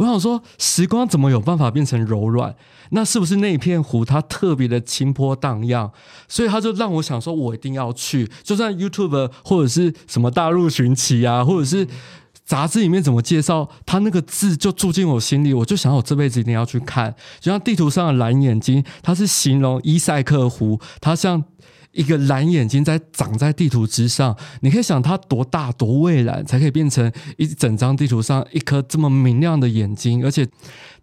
[0.02, 2.56] 我想说，时光怎么有办法变成柔软？
[2.90, 5.92] 那是不是那一片湖它特别的清波荡漾？
[6.28, 11.88] 所以他就让我想说，我一定要去，就算 YouTube 或者是什么大陆寻奇啊，或者是。
[12.44, 13.70] 杂志里面怎么介绍？
[13.86, 17.16] 他那个字就住进我心里，我就想我这辈子一定要去看。
[17.40, 21.42] 就像地图上的蓝眼睛，它是形容伊塞克湖，它像
[21.92, 24.36] 一个蓝眼睛在长在地图之上。
[24.62, 30.48] 你可以想它多大多蔚蓝，才可以变成一整张地图上一颗这么明亮的眼睛，而且。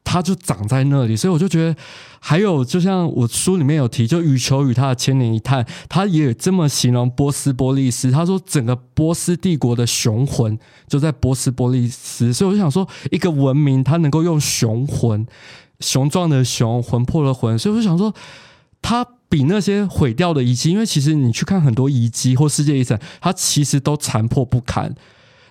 [0.05, 1.77] 它就长在那里，所以我就觉得，
[2.18, 8.11] 还有就像我书里面有提，就羽球与它的千年一探，他也这么形容波斯波利斯。
[8.11, 15.27] 他说整个波斯帝国的雄魂就在波斯波利斯，所以我就想说，一个文明它能够用雄魂，
[15.81, 18.14] 雄壮的雄，魂魄的魂，所以我就想说，
[18.81, 24.94] 它比那些毁掉的遗迹，因为其实你去看很多遗迹或世界遗产，它其实都残破不堪。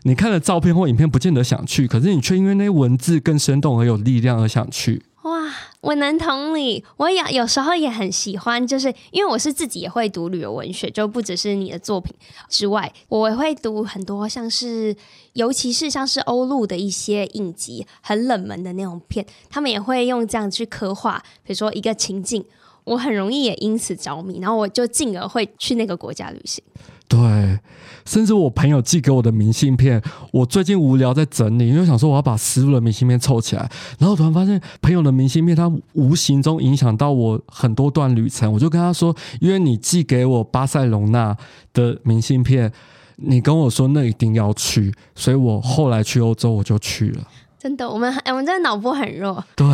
[0.04, 5.04] 你看了照片或影片，不见得想去，可是你却因为那些文字更生动而有力量而想去。
[5.24, 12.16] 哇，我能同理，我也有时候也很喜欢，就是因为我是自己也会读旅游文学，就不只是你的作品
[12.48, 14.96] 之外，我也会读很多像是，
[15.34, 22.46] 尤其是像是欧陆的一些影集，很冷门的那种片，他们也会用这样去刻画，比如说一个情境，
[22.88, 26.64] 我很容易也因此着迷，然后我就进而会去那个国家旅行。
[27.10, 27.18] 对，
[28.06, 38.52] 甚至我朋友寄给我的明信片，我最近无聊在整理，因为想说我要把思路的明信片凑起来，然后突然发现朋友的明信片，它无形中影响到我很多段旅程。
[38.52, 41.36] 我就跟他说，因为你寄给我巴塞隆纳
[41.74, 42.72] 的明信片，
[43.16, 47.24] 你跟我说那一定要去，所以我后来去欧洲我就去了。
[47.60, 49.44] 真的，我们我们真的脑波很弱。
[49.56, 49.66] 对，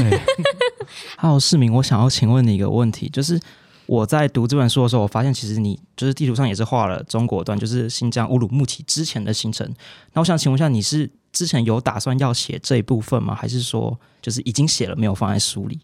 [1.18, 3.40] 还有市民，我想要请问你一个问题，就是。
[3.86, 9.70] 我在读这本书的时候，我发现其实你就是地图上也是画了中国段，就是新疆乌鲁木齐之前的行程。
[10.14, 13.36] 那我想请问一下，你是之前有打算要写这一部分吗？
[13.36, 15.78] 还是说就是已经写了，没有放在书里？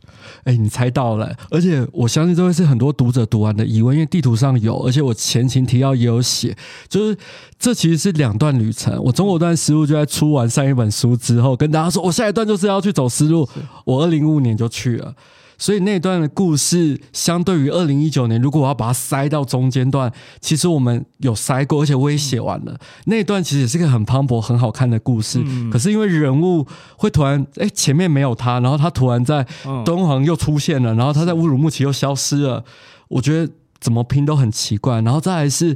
[0.43, 6.55] 哎、欸，你猜到了，而且我相信这会是很多读者读完的疑问，因为地图上有，而且我前情提要也有写，
[6.87, 7.17] 就是
[7.59, 8.97] 这其实是两段旅程。
[9.03, 13.45] 我中国段思路就在出完上一本书之后，跟大家说，我下一段就是要去走丝路。
[13.83, 15.13] 我二零一五年就去了。
[15.59, 22.79] 所以那段的故事，相对于二零一九年，如果我要把它塞到中间段，其实我们有塞过，而且我也写完了。
[23.05, 25.43] 那段其实也是个很磅礴、很好看的故事。
[25.69, 29.45] 可是因为人物会突然，哎，前面没有他，然后他突然在
[29.83, 32.63] 敦煌又出现了，然后他在乌鲁木齐又消失了。
[33.09, 35.01] 我觉得怎么拼都很奇怪。
[35.01, 35.75] 然后再来是，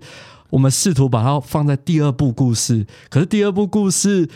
[0.49, 4.29] 我们试图把它放在第二部故事，可是第二部故事。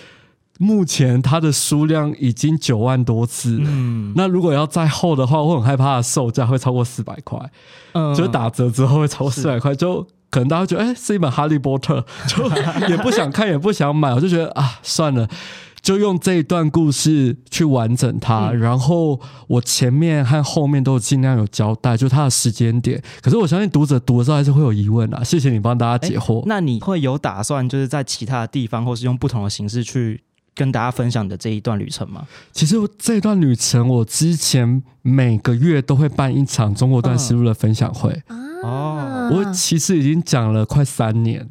[0.60, 7.40] 目前它的数量已经九万多字，嗯，那如果要再厚的话，我很害怕售价会超过四百块，
[7.94, 12.44] 嗯，就打折之后会超过四百块，就可能大家觉得，哎、欸，是一本哈利波特， 就
[12.90, 15.28] 也不想看，也不想买，我就觉得啊，算了，
[15.82, 23.02] 就用这一段故事去完整它，嗯、然后我前面和后面都尽量有交代，就它的时间点。
[23.22, 26.44] 可是我相信读者读的时候还是会有疑问啊，谢谢你帮大家解惑、欸。
[26.48, 30.24] 那你会有打算，就是在其他的地方，或是用不同的形式去？
[30.58, 32.28] 跟大家分享的这一段旅程吗？
[32.52, 38.12] 其实这一段旅程，我之前每个月都会办一场中国段思路的分享会。
[38.64, 41.48] 哦，我其实已经讲了快三年。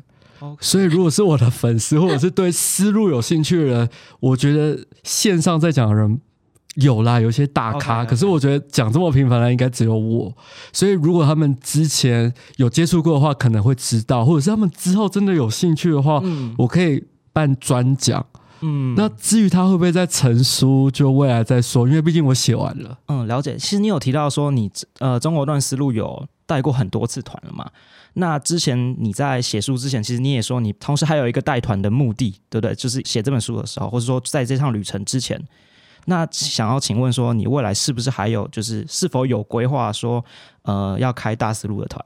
[0.61, 3.88] 所以如果是我的粉丝，或者是对思路有兴趣的人，
[4.21, 6.21] 我觉得线上在讲的人
[6.75, 8.05] 有啦，有些大咖。
[8.05, 10.33] 可是我觉得讲这么频繁的应该只有我。
[10.73, 16.21] 所以如果他们之前有接触过的话，可能会知道；或者是他们之后真的有兴趣的话，
[16.59, 18.25] 我可以办专讲。
[18.61, 22.99] 嗯，那至于他会不会在成书，就未来再说，因为毕竟我写完了。
[23.09, 23.57] 嗯，了解。
[23.57, 27.71] 其实你有提到说你呃中国段思路有带过很多次团了嘛？
[28.14, 32.75] 那之前你在写书之前，其实你也说你同时还有一个带团的目的，对不对？
[32.75, 35.38] 就是写这本书的时候，或者说在这趟旅程之前，
[36.07, 40.25] 那想要请问说你未来是不是还有就是是否有规划说
[40.62, 42.03] 呃要开大思路的团？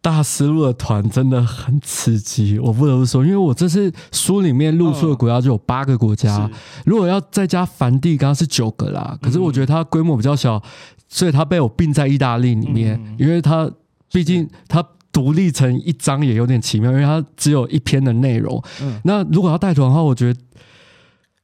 [0.00, 6.50] 大思路的团真的很刺激，我不得不说，因为我这次书里面露出的国家就有八个国家，哦、
[6.86, 9.18] 如果要再加梵蒂冈，是九个啦。
[9.20, 10.62] 可是我觉得它规模比较小，
[11.08, 13.68] 所以它被我并在意大利里面，嗯、因为它
[14.12, 18.62] 毕竟它独立成一章也有点奇妙，因为它只有一篇的内容。
[18.80, 20.40] 嗯、那如果要带团的话，我觉得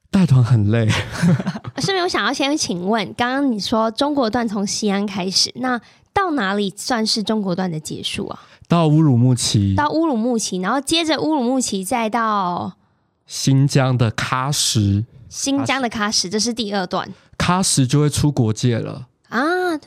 [0.09, 0.87] 带团很累。
[0.87, 5.79] 是不是我想要先请问，刚刚你说中国段从西安开始，那？
[6.15, 8.39] 到哪里算是中国段的结束啊？
[8.69, 12.73] 到乌鲁木齐，到乌鲁木齐，然后接着乌鲁木齐再到
[13.27, 17.13] 新疆的喀什，新疆的喀什，这是第二段。
[17.37, 19.39] 喀什就会出国界了啊，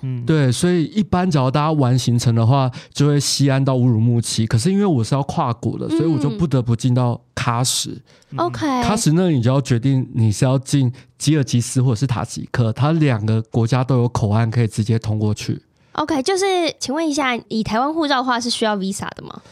[0.02, 4.46] 嗯，对，所以一般只要大家玩行程的话，就会西安到乌鲁木齐。
[4.46, 7.90] 可是因为我是要跨国的，嗯、所以我就不得不进到喀什。
[8.36, 15.60] OK，喀什那里你就要决定你是要进吉尔吉斯或者是塔吉克，它两个国家都有口岸可以直接通过去。
[15.98, 16.44] OK，就是
[16.78, 19.42] 请问一下，以台湾护照的话是需要 Visa 的吗？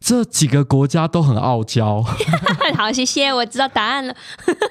[0.00, 2.02] 这几个国家都很傲娇。
[2.74, 4.16] 好，谢谢，我知道答案了。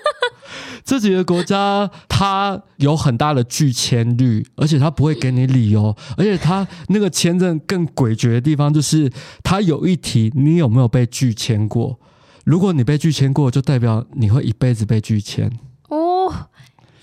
[0.83, 9.11] 这几个国家它有很大的拒签率，而且它不会给你理由， 而且它那个签证更诡谲的地方就是，
[9.43, 11.99] 它有一题你有没有被拒签过？
[12.45, 15.51] 如果你被拒签过，就代表你会一辈子被拒签。
[15.89, 16.33] 哦，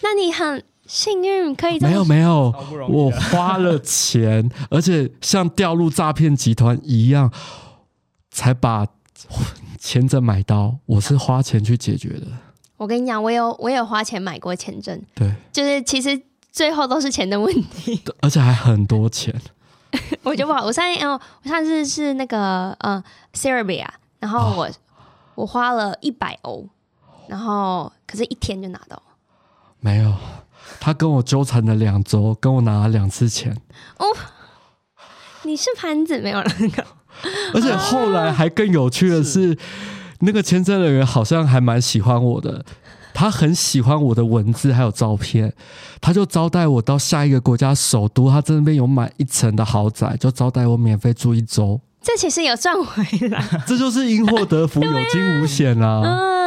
[0.02, 0.64] 那你很。
[0.92, 2.54] 幸运可以没有没有，
[2.86, 7.32] 我花了钱，而且像掉入诈骗集团一样，
[8.30, 8.86] 才把
[9.78, 10.76] 签证买到。
[10.84, 12.26] 我是花钱去解决的。
[12.76, 19.34] 我跟你讲，我有我有花钱买过签证，对，就是其实最后都是钱的问题，而且还很多钱。
[20.22, 23.02] 我就不好，我上次哦，我上次是那个呃
[23.32, 23.86] ，Serbia，
[24.18, 24.70] 然后我、哦、
[25.36, 26.68] 我花了一百欧，
[27.28, 29.02] 然后可是一天就拿到，
[29.82, 30.14] 没有。
[30.80, 33.56] 他跟我纠缠了两周，跟我拿了两次钱。
[33.98, 34.06] 哦，
[35.42, 36.50] 你是盘子没有了，
[37.54, 39.58] 而且后来还更有趣的是，是
[40.20, 42.64] 那个签证人员好像还蛮喜欢我的，
[43.14, 45.52] 他很喜欢我的文字还有照片，
[46.00, 51.80] 他就招待我到下一个国家首都，他这边有买一层的豪宅，就招待我免费住一周。
[52.00, 56.02] 这其实有赚回来，这就是因祸得福，有惊无险啊！
[56.02, 56.41] 嗯，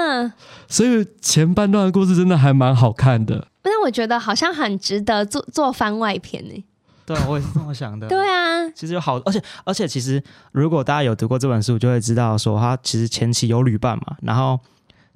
[0.68, 3.48] 所以前半段的故事真的还蛮好看的。
[3.62, 6.64] 但是我觉得好像很值得做做番外篇呢。
[7.06, 8.08] 对，我也是这么想的。
[8.08, 14.60] 对啊，其实有好，而且而且其实如果大家有读过这本书，就会知道说他其实前期有旅伴嘛，然后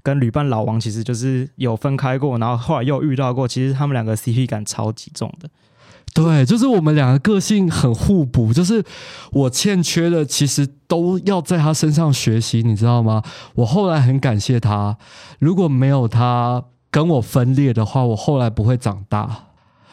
[0.04, 5.50] 跟旅伴老王其实就是有分开过，然后后来又遇到过，其实他们两个 CP 感超级重的。
[6.14, 8.84] 对，就是我们两个个性很互补，就是
[9.32, 13.24] 我欠缺的，其实都要在他身上学习，你知道吗？
[13.56, 14.98] 我后来很感谢他，
[15.40, 16.66] 如果没有他。
[16.92, 19.50] 跟我分裂的话，我后来不会长大，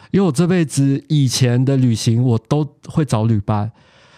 [0.09, 3.71] 因为我这辈子以前的旅行我都会找旅伴，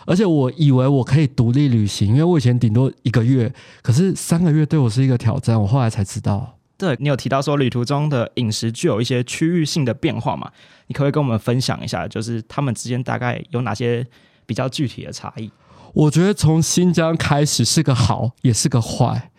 [0.05, 6.58] 而且我以为我可以独立旅行，因为我以前顶多一个月，可是三个月对我是一个挑战，我后来才知道。
[6.79, 10.49] 对，你有提到说旅途中的饮食具有一些区域性的变化嘛？
[10.87, 14.07] 你可不可以跟我们分享一下，就是他们之间大概有哪些
[14.45, 15.51] 比较具体的差异？
[15.93, 19.29] 我觉得从新疆开始是个好，也是个坏。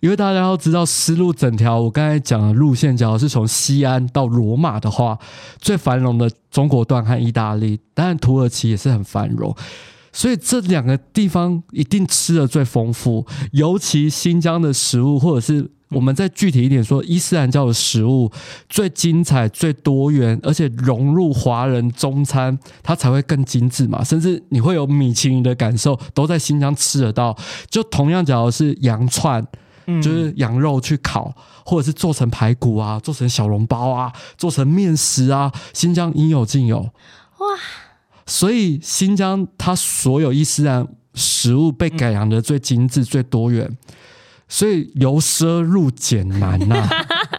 [0.00, 5.16] 因为大家要知道，丝路整条我刚才讲的路线，假如是从西安到罗马的话，
[5.58, 9.54] 最繁荣的中国段和意大利，当然土耳其也是很繁荣，
[10.10, 13.24] 所以这两个地方一定吃的最丰富。
[13.52, 18.30] 尤其新疆的食物，或者是我们再具体一点说，伊斯兰教的食物
[18.68, 24.02] 最精彩、最多元，而且融入华人中餐，它才会更精致嘛。
[24.02, 27.36] 甚至你会有米其林的感受，都在新疆吃得到。
[27.70, 29.46] 就同样，假如是羊串。
[30.00, 36.78] 就是羊肉去烤，或者是做成排骨啊，做成小笼包啊，做成面食啊，新疆应有尽有。
[36.78, 37.46] 哇！
[38.24, 43.76] 所以新疆它所有伊斯兰食物被改良的最精致、最多元，
[44.52, 46.90] 所以由奢入俭难呐、啊。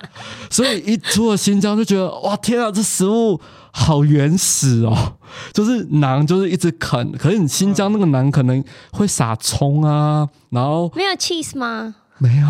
[0.50, 3.40] 所以一出了新疆就觉得哇天啊，这食物
[3.72, 5.14] 好原始哦！
[5.54, 11.94] 就是馕就是一直啃，可是你新疆那个馕可能会撒葱啊，然后没有 cheese 吗？
[12.18, 12.48] 没有，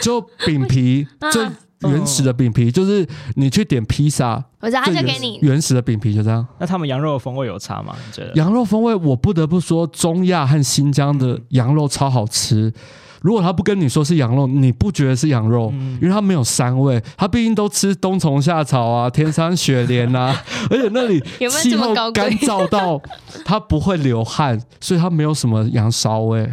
[0.00, 1.44] 就饼皮 最
[1.90, 6.46] 原始的饼皮，就是你去点披萨，我知道他就给你原始的饼皮，就这样。
[6.60, 7.96] 那他们羊肉的风味有差吗？
[8.06, 8.32] 你觉得？
[8.34, 12.72] 羊肉风味，我不得不说，中亚和新疆的羊肉超好吃。
[13.20, 17.02] 如果他不跟你说是羊肉，你不觉得是羊肉，因为它没有膻味。
[17.16, 20.34] 他毕竟都吃冬虫夏草啊，天山雪莲啊，
[20.70, 23.00] 而且那里气候干燥到
[23.44, 26.50] 它 不会流汗，所以它没有什么羊骚味。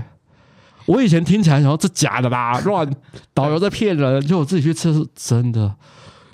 [0.85, 2.89] 我以前听起来想说这假的吧，乱
[3.33, 5.73] 导游在骗人，就我自己去吃是真的。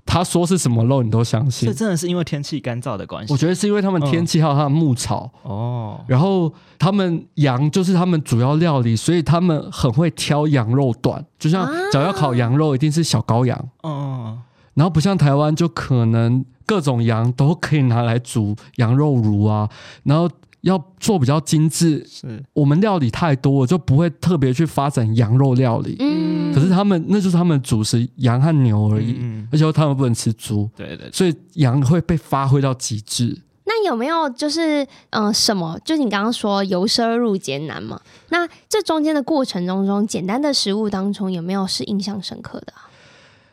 [0.06, 1.68] 他说是什么肉，你都相信。
[1.68, 3.34] 这真的是因为天气干燥的关系。
[3.34, 11.26] 我觉得是因为他们天气还有他的牧草哦，然后他们羊就是他们主要料理，所以他们很会挑羊肉段。
[11.40, 13.70] 就像只要烤羊肉，一定是小羔羊。
[13.84, 14.40] 嗯，
[14.74, 19.70] 然后不像台湾，就可能各种羊都可以拿来煮羊肉炉啊，
[20.04, 20.30] 然后。
[20.64, 25.98] 要做比较精致，是我们料理太多了，就不会特别去发展羊肉料理。
[26.00, 30.70] 嗯，可是他们那就是他们主食羊和牛而已，嗯，而且他们不能吃猪。
[30.76, 33.38] 对对，对，所以羊会被发挥到极致。
[33.66, 35.78] 那有没有就是嗯、呃、什么？
[35.84, 38.00] 就是你刚刚说由奢入俭难嘛？
[38.30, 42.74] 那这中间的过程当中，简单的食物当中有没有是印象深刻的？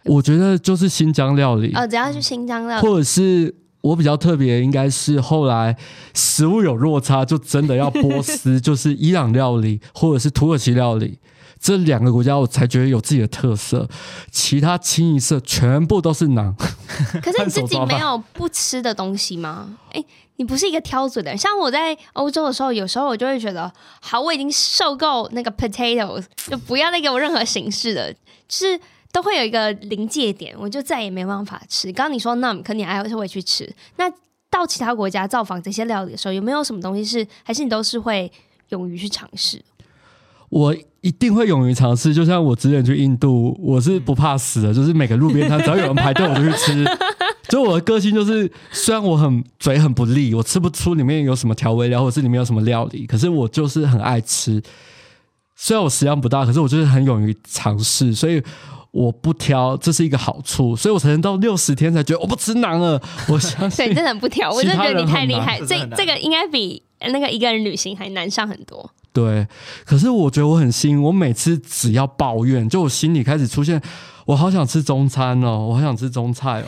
[0.05, 3.53] 我觉得就是新疆料理哦，只要去新疆料理，或者是。
[3.81, 5.76] 我比较特别，应该是后来
[6.14, 11.18] 食物有落差，就真的要波斯， 就是伊朗料理，或者是土耳其料理
[11.59, 13.89] 这两个国家，我才觉得有自己的特色。
[14.31, 16.55] 其他清一色全部都是饢。
[17.22, 19.78] 可是你自己没有不吃的东西吗？
[19.93, 20.05] 哎，
[20.37, 21.39] 你不是一个挑嘴的人。
[21.39, 28.18] 像我在欧洲的时候，有时候我就会觉得，好，我已经受够那个 potatoes，就不要再给我任何形式的，就
[28.49, 28.81] 是。
[29.13, 31.93] 都会有一个临界点，我就再也没办法吃。
[31.93, 33.69] 刚刚你说那，可你还是会去吃。
[33.97, 34.11] 那
[34.49, 38.31] 到其他国家造访这些料理的时候，有没有什么东西是，还是你都是会
[38.69, 39.61] 勇于去尝试？
[40.49, 42.13] 我一定会勇于尝试。
[42.15, 46.85] 就像我之前去印度，我是不怕死的， 就是每个路边摊只要有人排队，我就去吃。
[47.49, 54.63] 就我的个性就是，虽然我很嘴很不利，我吃不出里面有什么调味料，或者是里面有什么料理，可是我就是很爱吃。
[55.57, 58.43] 虽然我食量不大，可是我就是很勇于尝试，所以。
[58.93, 63.01] 我不挑，这是一个好处，所以我才能到六十天才觉得我不吃饢了。
[63.28, 65.59] 我相信，对，真的很不挑，我真的觉得你太厉害。
[65.61, 66.82] 这这这个应该比
[67.12, 68.91] 那个一个人旅行还难上很多。
[69.12, 69.47] 对，
[69.84, 73.80] 可是我觉得我很幸运，我每次只要抱怨，就我心里开始出现，
[74.26, 76.66] 我好想吃中餐哦，我好想吃中菜哦，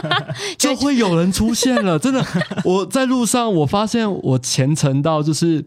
[0.56, 1.98] 就会有人出现了。
[1.98, 2.24] 真的，
[2.64, 5.62] 我在路上，我发现我虔诚到就是，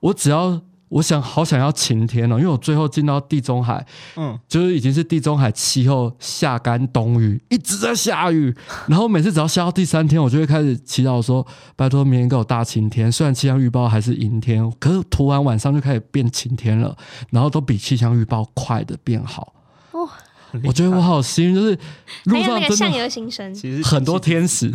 [0.00, 0.60] 我只要。
[0.92, 3.84] 我想好想要晴天哦，因为我最后进到地中海，
[4.14, 8.54] 嗯，就是已经是地中海气候夏干冬雨，一直在下雨。
[8.88, 16.94] 然后每次只要下到第三天，我就会开始祈祷说：“拜托明天给我大晴天。”虽然气象预报还是阴天，可是涂完晚上就开始变晴天了，
[17.30, 19.54] 然后都比气象预报快的变好。
[19.92, 20.06] 哦，
[20.64, 21.78] 我觉得我好幸运，就是
[22.24, 24.70] 路上真的相由心生，其实很多天使。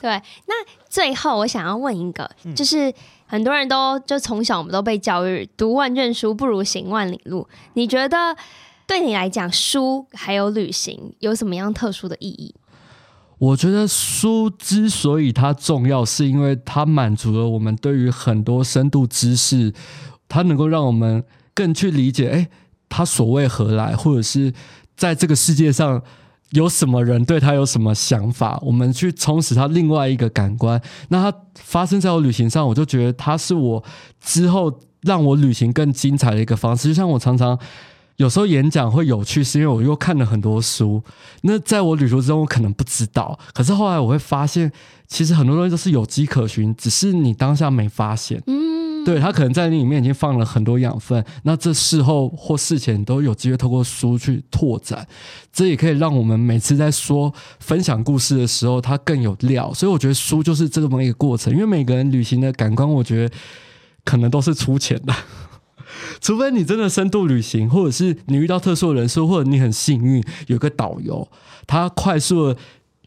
[0.00, 0.10] 对，
[0.46, 0.54] 那
[0.88, 2.92] 最后我想要问一个，就是。
[3.30, 7.46] 很多人都就从小我们都被教育读万卷书不如行万里路。
[7.74, 8.36] 你觉得
[8.88, 12.52] 对你来讲，书还有旅行有什么样特殊的意义？
[13.38, 19.72] 我觉得书之所以它重要，是因为它满足了我们对于很多深度知识，
[20.28, 21.22] 它能够让我们
[21.54, 22.48] 更去理解，哎，
[22.88, 24.52] 它所为何来，或者是
[24.96, 26.02] 在这个世界上。
[26.50, 28.58] 有什么人对他有什么想法？
[28.62, 30.80] 我们去充实他另外一个感官。
[31.08, 33.82] 那他发生在我旅行上，我就觉得他是我
[34.20, 34.72] 之后
[35.02, 36.88] 让我旅行更精彩的一个方式。
[36.88, 37.58] 就像我常常
[38.16, 41.02] 有时候演讲会有趣，是因为我又看了很多书。
[41.42, 44.70] 那在我旅途之中，我可能不知道，可是后来我会发现，
[45.06, 48.42] 其实很多东西都是有迹可循，只是你当下没发现。
[48.46, 48.69] 嗯。
[49.04, 55.06] 对，他可能在你里面已经放了很多养分，那这事后或事前都有机会透过书去拓展，
[55.52, 59.72] 这也可以让我们每次在说分享故事的时候，它更有料。
[59.72, 63.34] 所以我觉得书就是这么一个过程，因为每个人旅行的感官，我觉得
[64.04, 65.14] 可能都是粗浅的，
[66.20, 71.26] 除非你真的深度旅行，或者是你遇到特殊的人数，或者你很幸运有个导游，
[71.66, 72.56] 他快速的。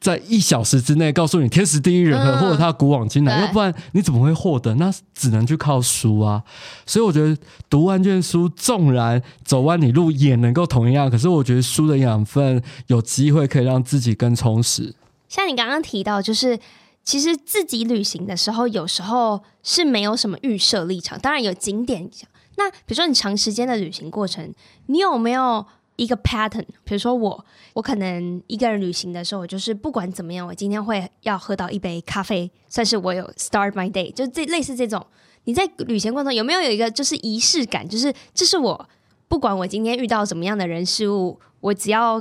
[0.03, 4.75] 在一小时之内告诉你天时地利人和，或者他古往今来，要不然你怎么会获得？
[4.75, 6.43] 那只能去靠书啊。
[6.85, 7.37] 所以我觉得
[7.69, 11.09] 读万卷书，纵然走万里路也能够同样。
[11.09, 14.93] 可是我觉得书的养分有机会可以让自己更充实。
[15.29, 16.59] 像你刚刚提到，就是
[17.05, 22.09] 其实自己旅行的时候，有时候是没有什么预设立场，当然有景点。
[22.57, 24.53] 那比如说你长时间的旅行过程，
[24.87, 25.65] 你有没有？
[25.95, 35.05] 一个 pattern，比如说我，我可能一个人旅行的时候，我就是不管怎么样，我今天会要喝到一杯咖啡，算是我有 start my day，就这类似这种。
[35.43, 37.87] 你在旅行过程中有没有有一个就是仪式感？
[37.87, 38.89] 就是这是我
[39.27, 42.19] 不管我今天遇到什么样的人事物，我只要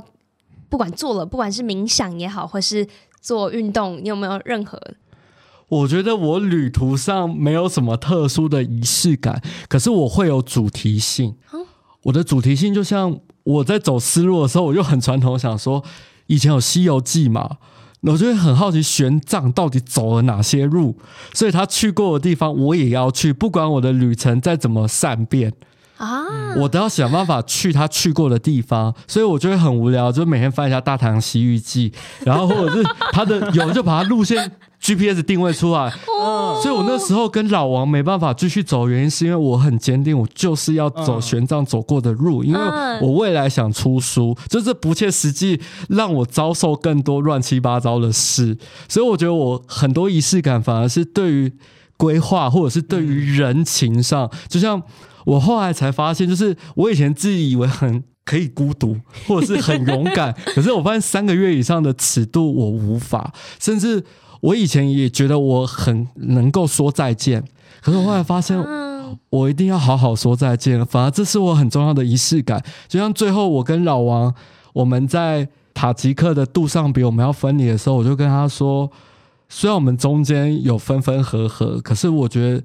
[0.69, 2.87] 不管做了，不管是冥想也好，或是
[3.21, 4.79] 做运动，你有没有任何？
[5.69, 11.35] 我觉得我旅途上没有什么特殊的仪式感，可是我会有主题性。
[11.53, 11.65] 嗯，
[12.03, 13.19] 我的主题性就像。
[13.43, 15.83] 我在走思路的时候，我就很传统，想说
[16.27, 17.57] 以前有《西游记》嘛，
[18.01, 20.97] 我就会很好奇玄奘到底走了哪些路，
[21.33, 25.53] 所以他去过的地方我也要去，不管我的旅程再怎么善变，
[25.97, 31.89] 啊，我都要想办法去他去过的地方，所以我就会很无聊，就每天翻一下《大唐西域记》，
[32.25, 34.51] 然后或者是他的有就把他路线
[34.83, 42.59] GPS 定位出来，哦、所以我那时候跟老王没办法继续走，原因是因为我很坚定，我就是要走玄奘走过的路，因为
[43.01, 48.57] 我未来想出书，就是不切实际，让我遭受更多乱七八糟的事，
[48.89, 51.53] 所以我觉得我很多仪式感反而是对于
[51.95, 54.83] 规划或者是对于人情上，就像。
[55.25, 64.03] 我后来才发现，就是我以前自以为很可以孤独，或者是很勇敢， 可是我发现三个月以上的尺度我无法，甚至
[64.43, 67.41] 我以前也觉得我很能够说再见，
[67.81, 68.61] 可是我后来发现，
[69.29, 72.61] 我一定要好好说再见，反而这是我很重要的仪式感。
[72.89, 74.35] 就像最后我跟老王
[74.73, 78.91] 我们在塔吉克的杜尚别我们要分离的时候，我就跟他说，
[79.47, 82.61] 虽然我们中间有分分合合，可是我觉得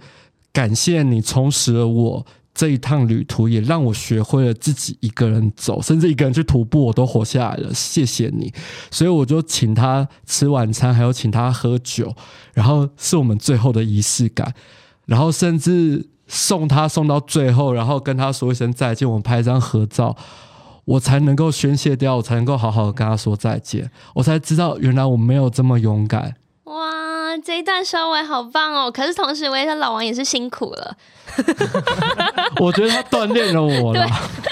[0.53, 2.27] 感谢你充实了我。
[2.55, 7.73] 这一趟旅途也让我学会了自己一个人走，甚至一个人去徒步，我都活下来了。
[7.73, 8.53] 谢谢你，
[8.91, 12.13] 所以我就请他吃晚餐，还有请他喝酒，
[12.55, 14.53] 然后是我们最后的仪式感，
[15.07, 20.17] 然后甚至送他送到最后，然后跟他说一声再见，我们拍一张合照，
[20.85, 26.35] 我才能够宣泄掉，我才能够好好的跟他说再见，我才知道原来我没有这么勇敢。
[27.29, 28.91] 哇，这一段收尾好棒哦！
[28.91, 30.97] 可是同时，我也说老王也是辛苦了。
[32.59, 34.07] 我觉得他锻炼了我了。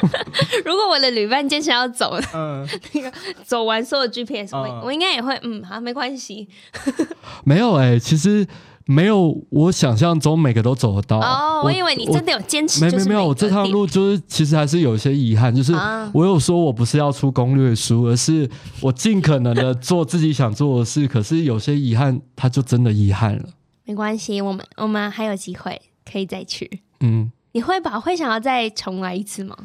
[0.62, 3.10] 如果我的旅伴坚持要走，嗯，那个
[3.42, 6.48] 走完所有 GPS，我、嗯、我应该也会，嗯，好，没关系。
[7.44, 8.46] 没有哎、欸，其实
[8.86, 11.18] 没有我想象中每个都走得到。
[11.18, 12.84] 哦，我，以为你真的有坚持。
[12.84, 15.74] 没没没有，我这趟路就是其实还是有一些遗憾，就是
[16.14, 18.48] 我有说我不是要出攻略书，而是
[18.80, 21.06] 我尽可能的做自己想做的事。
[21.06, 23.44] 可是有些遗憾，它就真的遗憾了。
[23.84, 25.80] 没关系，我们我们还有机会。
[26.08, 26.70] 可以再去，
[27.00, 29.56] 嗯，你会吧会想要再重来一次吗？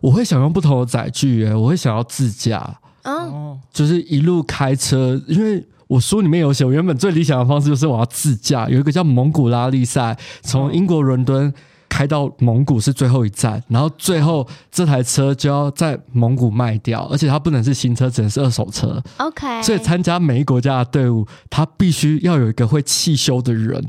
[0.00, 11.52] 我会想用不同的载具，哎，我会想要自驾，哦，就是一路开车，因为我书里面有写，我原本最理想的方式就是我要自驾，有一个叫蒙古拉力赛，从英国伦敦
[11.88, 23.84] 开到蒙古是最后一站，然后最后这台车就要在蒙古卖掉，而且它不能是新车，只能是二手车，OK，所以参加每一国家的队伍，它必须要有一个会汽修的人。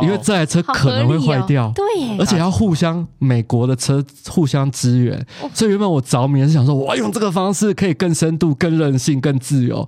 [0.00, 9.86] 因为这台车可能会坏掉，哦、对，而且要互相美国的车互相支援，哦、所以原本我着迷是想说，我要用这个方式可以更深度、更任性、更自由，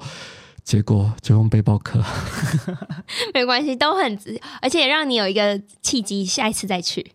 [0.66, 2.02] 结果就用背包客，
[3.32, 4.18] 没关系，都很
[4.60, 7.12] 而且也让你有一个契机，下一次再去。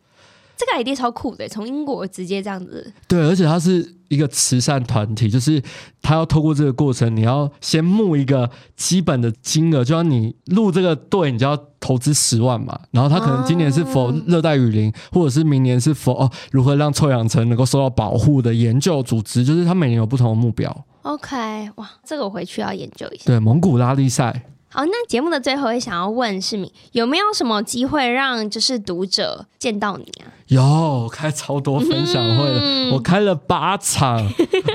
[0.56, 2.94] 这个 idea 超酷的，从英国直接这样子。
[3.08, 5.62] 对，而且它是一个慈善团体，就是
[6.02, 12.80] 他要透过这个过程，你要先募一个基本的金额，就像你入这个队，你就要投资十万嘛。
[12.92, 20.86] 然后他可能今年是否热带雨林，或者是明年是否哦如何让臭氧层能够受到保护的研究组织，就是他每年有不同的目标。
[21.04, 23.24] OK，哇，这个我回去要研究一下。
[23.26, 24.44] 对，蒙古拉力赛。
[24.70, 30.32] 好，那节目的最后也想要问市民，有没有什么机会让就是读者见到你啊？
[30.48, 34.26] 有，开超多分享会了，嗯、我开了八场，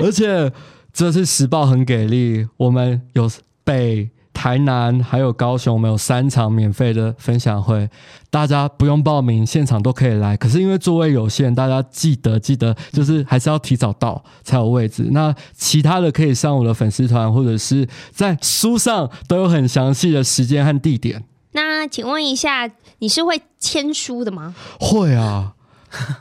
[0.01, 0.51] 而且
[0.93, 3.29] 这次时报很给力，我们有
[3.63, 4.11] 北。
[4.37, 7.89] 台南还有高雄，我们有三场免费的分享会，
[8.29, 10.37] 大家不用报名，现场都可以来。
[10.37, 15.07] 可是因为座位有限，大家记得记得，就是还是要提早到才有位置。
[15.09, 21.23] 那其他的可以上我的粉丝团，或者是在书上都有很详细的时间和地点。
[21.53, 22.69] 那请问一下，
[22.99, 24.53] 你是会签书的吗？
[24.79, 25.53] 会啊，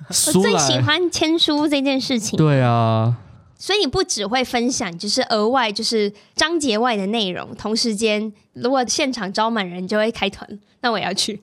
[0.09, 2.39] 我最喜欢签书这件事情。
[2.39, 3.15] 对啊。
[3.59, 7.55] 所以你不只会分享，就是额外就是章节外的内容。
[7.57, 10.47] 同时间，如果现场招满人，就会开团。
[10.83, 11.41] 那我也要去。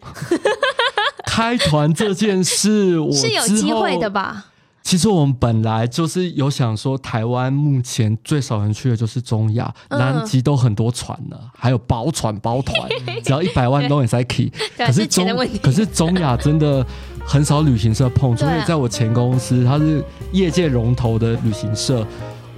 [1.26, 4.45] 开团这件事，我是有机会的吧？
[4.84, 12.88] 其实我们本来就是有想说，台湾目前最少人去的就是中亚，嗯、南极都很多船了，还有包船包团，
[13.24, 14.51] 只要一百万都很塞 key。
[14.78, 15.26] 可是中，
[15.61, 16.86] 可是中亚真的。
[17.26, 20.03] 很少旅行社碰触，所以在我前公司，他是
[20.34, 22.06] 业界龙头的旅行社。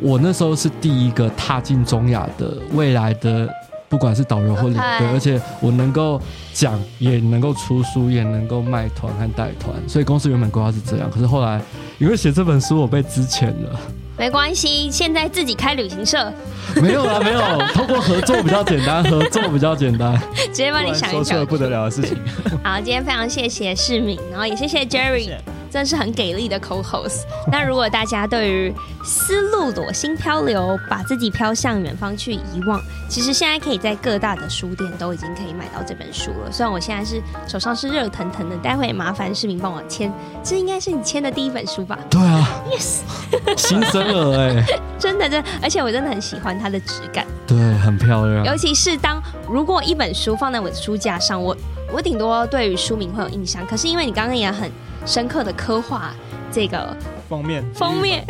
[0.02, 3.48] 我那时候是第一个踏进中亚的未来的，
[3.88, 6.20] 不管是导游或领队，而且我能够
[6.54, 9.74] 讲，也能够出书，也能够卖团和带团。
[9.88, 11.62] 所以公司原本规划是这样，可是后来
[11.98, 13.80] 因为写这本书，我被支遣了。
[14.18, 16.30] 没关系，现在自己开旅行社。
[16.82, 17.40] 没有啊，没有，
[17.74, 20.18] 通过合作比较简单，合作比较简单。
[20.48, 22.18] 直接帮你想一想，说出了不得了的事情。
[22.64, 25.20] 好，今天非常谢谢市民，然后也谢谢 Jerry。
[25.20, 27.24] 谢谢真的是很给力的 co-host。
[27.51, 36.51] 那如果大家对于丝路裸心漂流，把自己飘向远方去遗忘，其实现在可以在各大的书店都已经可以买到这本书了。
[36.51, 40.11] 虽然我现在是手上是热腾腾的，待会麻烦市民帮我签，
[40.43, 41.99] 这应该是你签的第一本书吧？
[42.09, 42.99] 对啊，yes，
[43.57, 48.45] 新生儿哎、欸， 真的真的，而且我真的很喜欢它的质感，对，很漂亮。
[48.45, 51.55] 尤其是当如果一本书放在我的书架上，我
[51.91, 54.72] 我顶多对于书名会有印象，可是因为你刚刚也很。
[55.06, 56.14] 深刻的刻画
[56.51, 56.95] 这个
[57.30, 58.26] 封面，封面，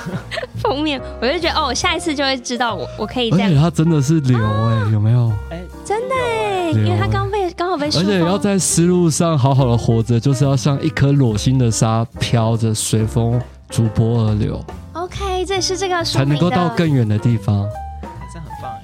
[0.62, 3.48] 封面，我就觉得哦，我下一次就会知道我我可以这样。
[3.48, 5.28] 而且它真的是流哎、欸，有没有？
[5.50, 7.86] 哎、欸，真的哎、欸，因为它刚被刚好被。
[7.86, 14.62] 而且要在丝路上好好的活着，就是要像一颗裸心的沙，飘着随风逐波而流。
[14.92, 17.66] OK，这是这个才能够到更远的地方。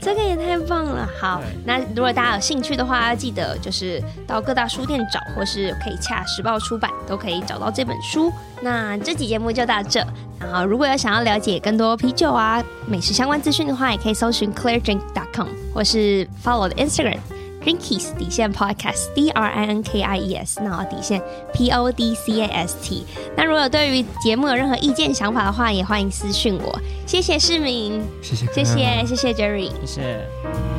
[0.07, 1.05] 这个也太棒了！
[1.21, 8.33] 好，那如果大家有兴趣的话，记得就是到各大书店找，或是可以洽时报出版，都可以找到这本书。
[8.63, 9.99] 那这期节目就到这。
[10.39, 17.19] 然后，如果有想要了解更多啤酒啊、美食相关资讯的话，也可以搜寻 clairedrink.com，或是 follow 我的 Instagram。
[17.67, 21.21] Drinkies 底线 Podcast D R I N K I E S，那底线
[21.53, 23.05] P O D C A S T。
[23.37, 26.81] 那如果对于节目有任何意见想法的话，也欢迎私讯我。
[27.07, 30.76] 谢谢市民，谢谢，谢谢，谢谢 Jerry，谢谢。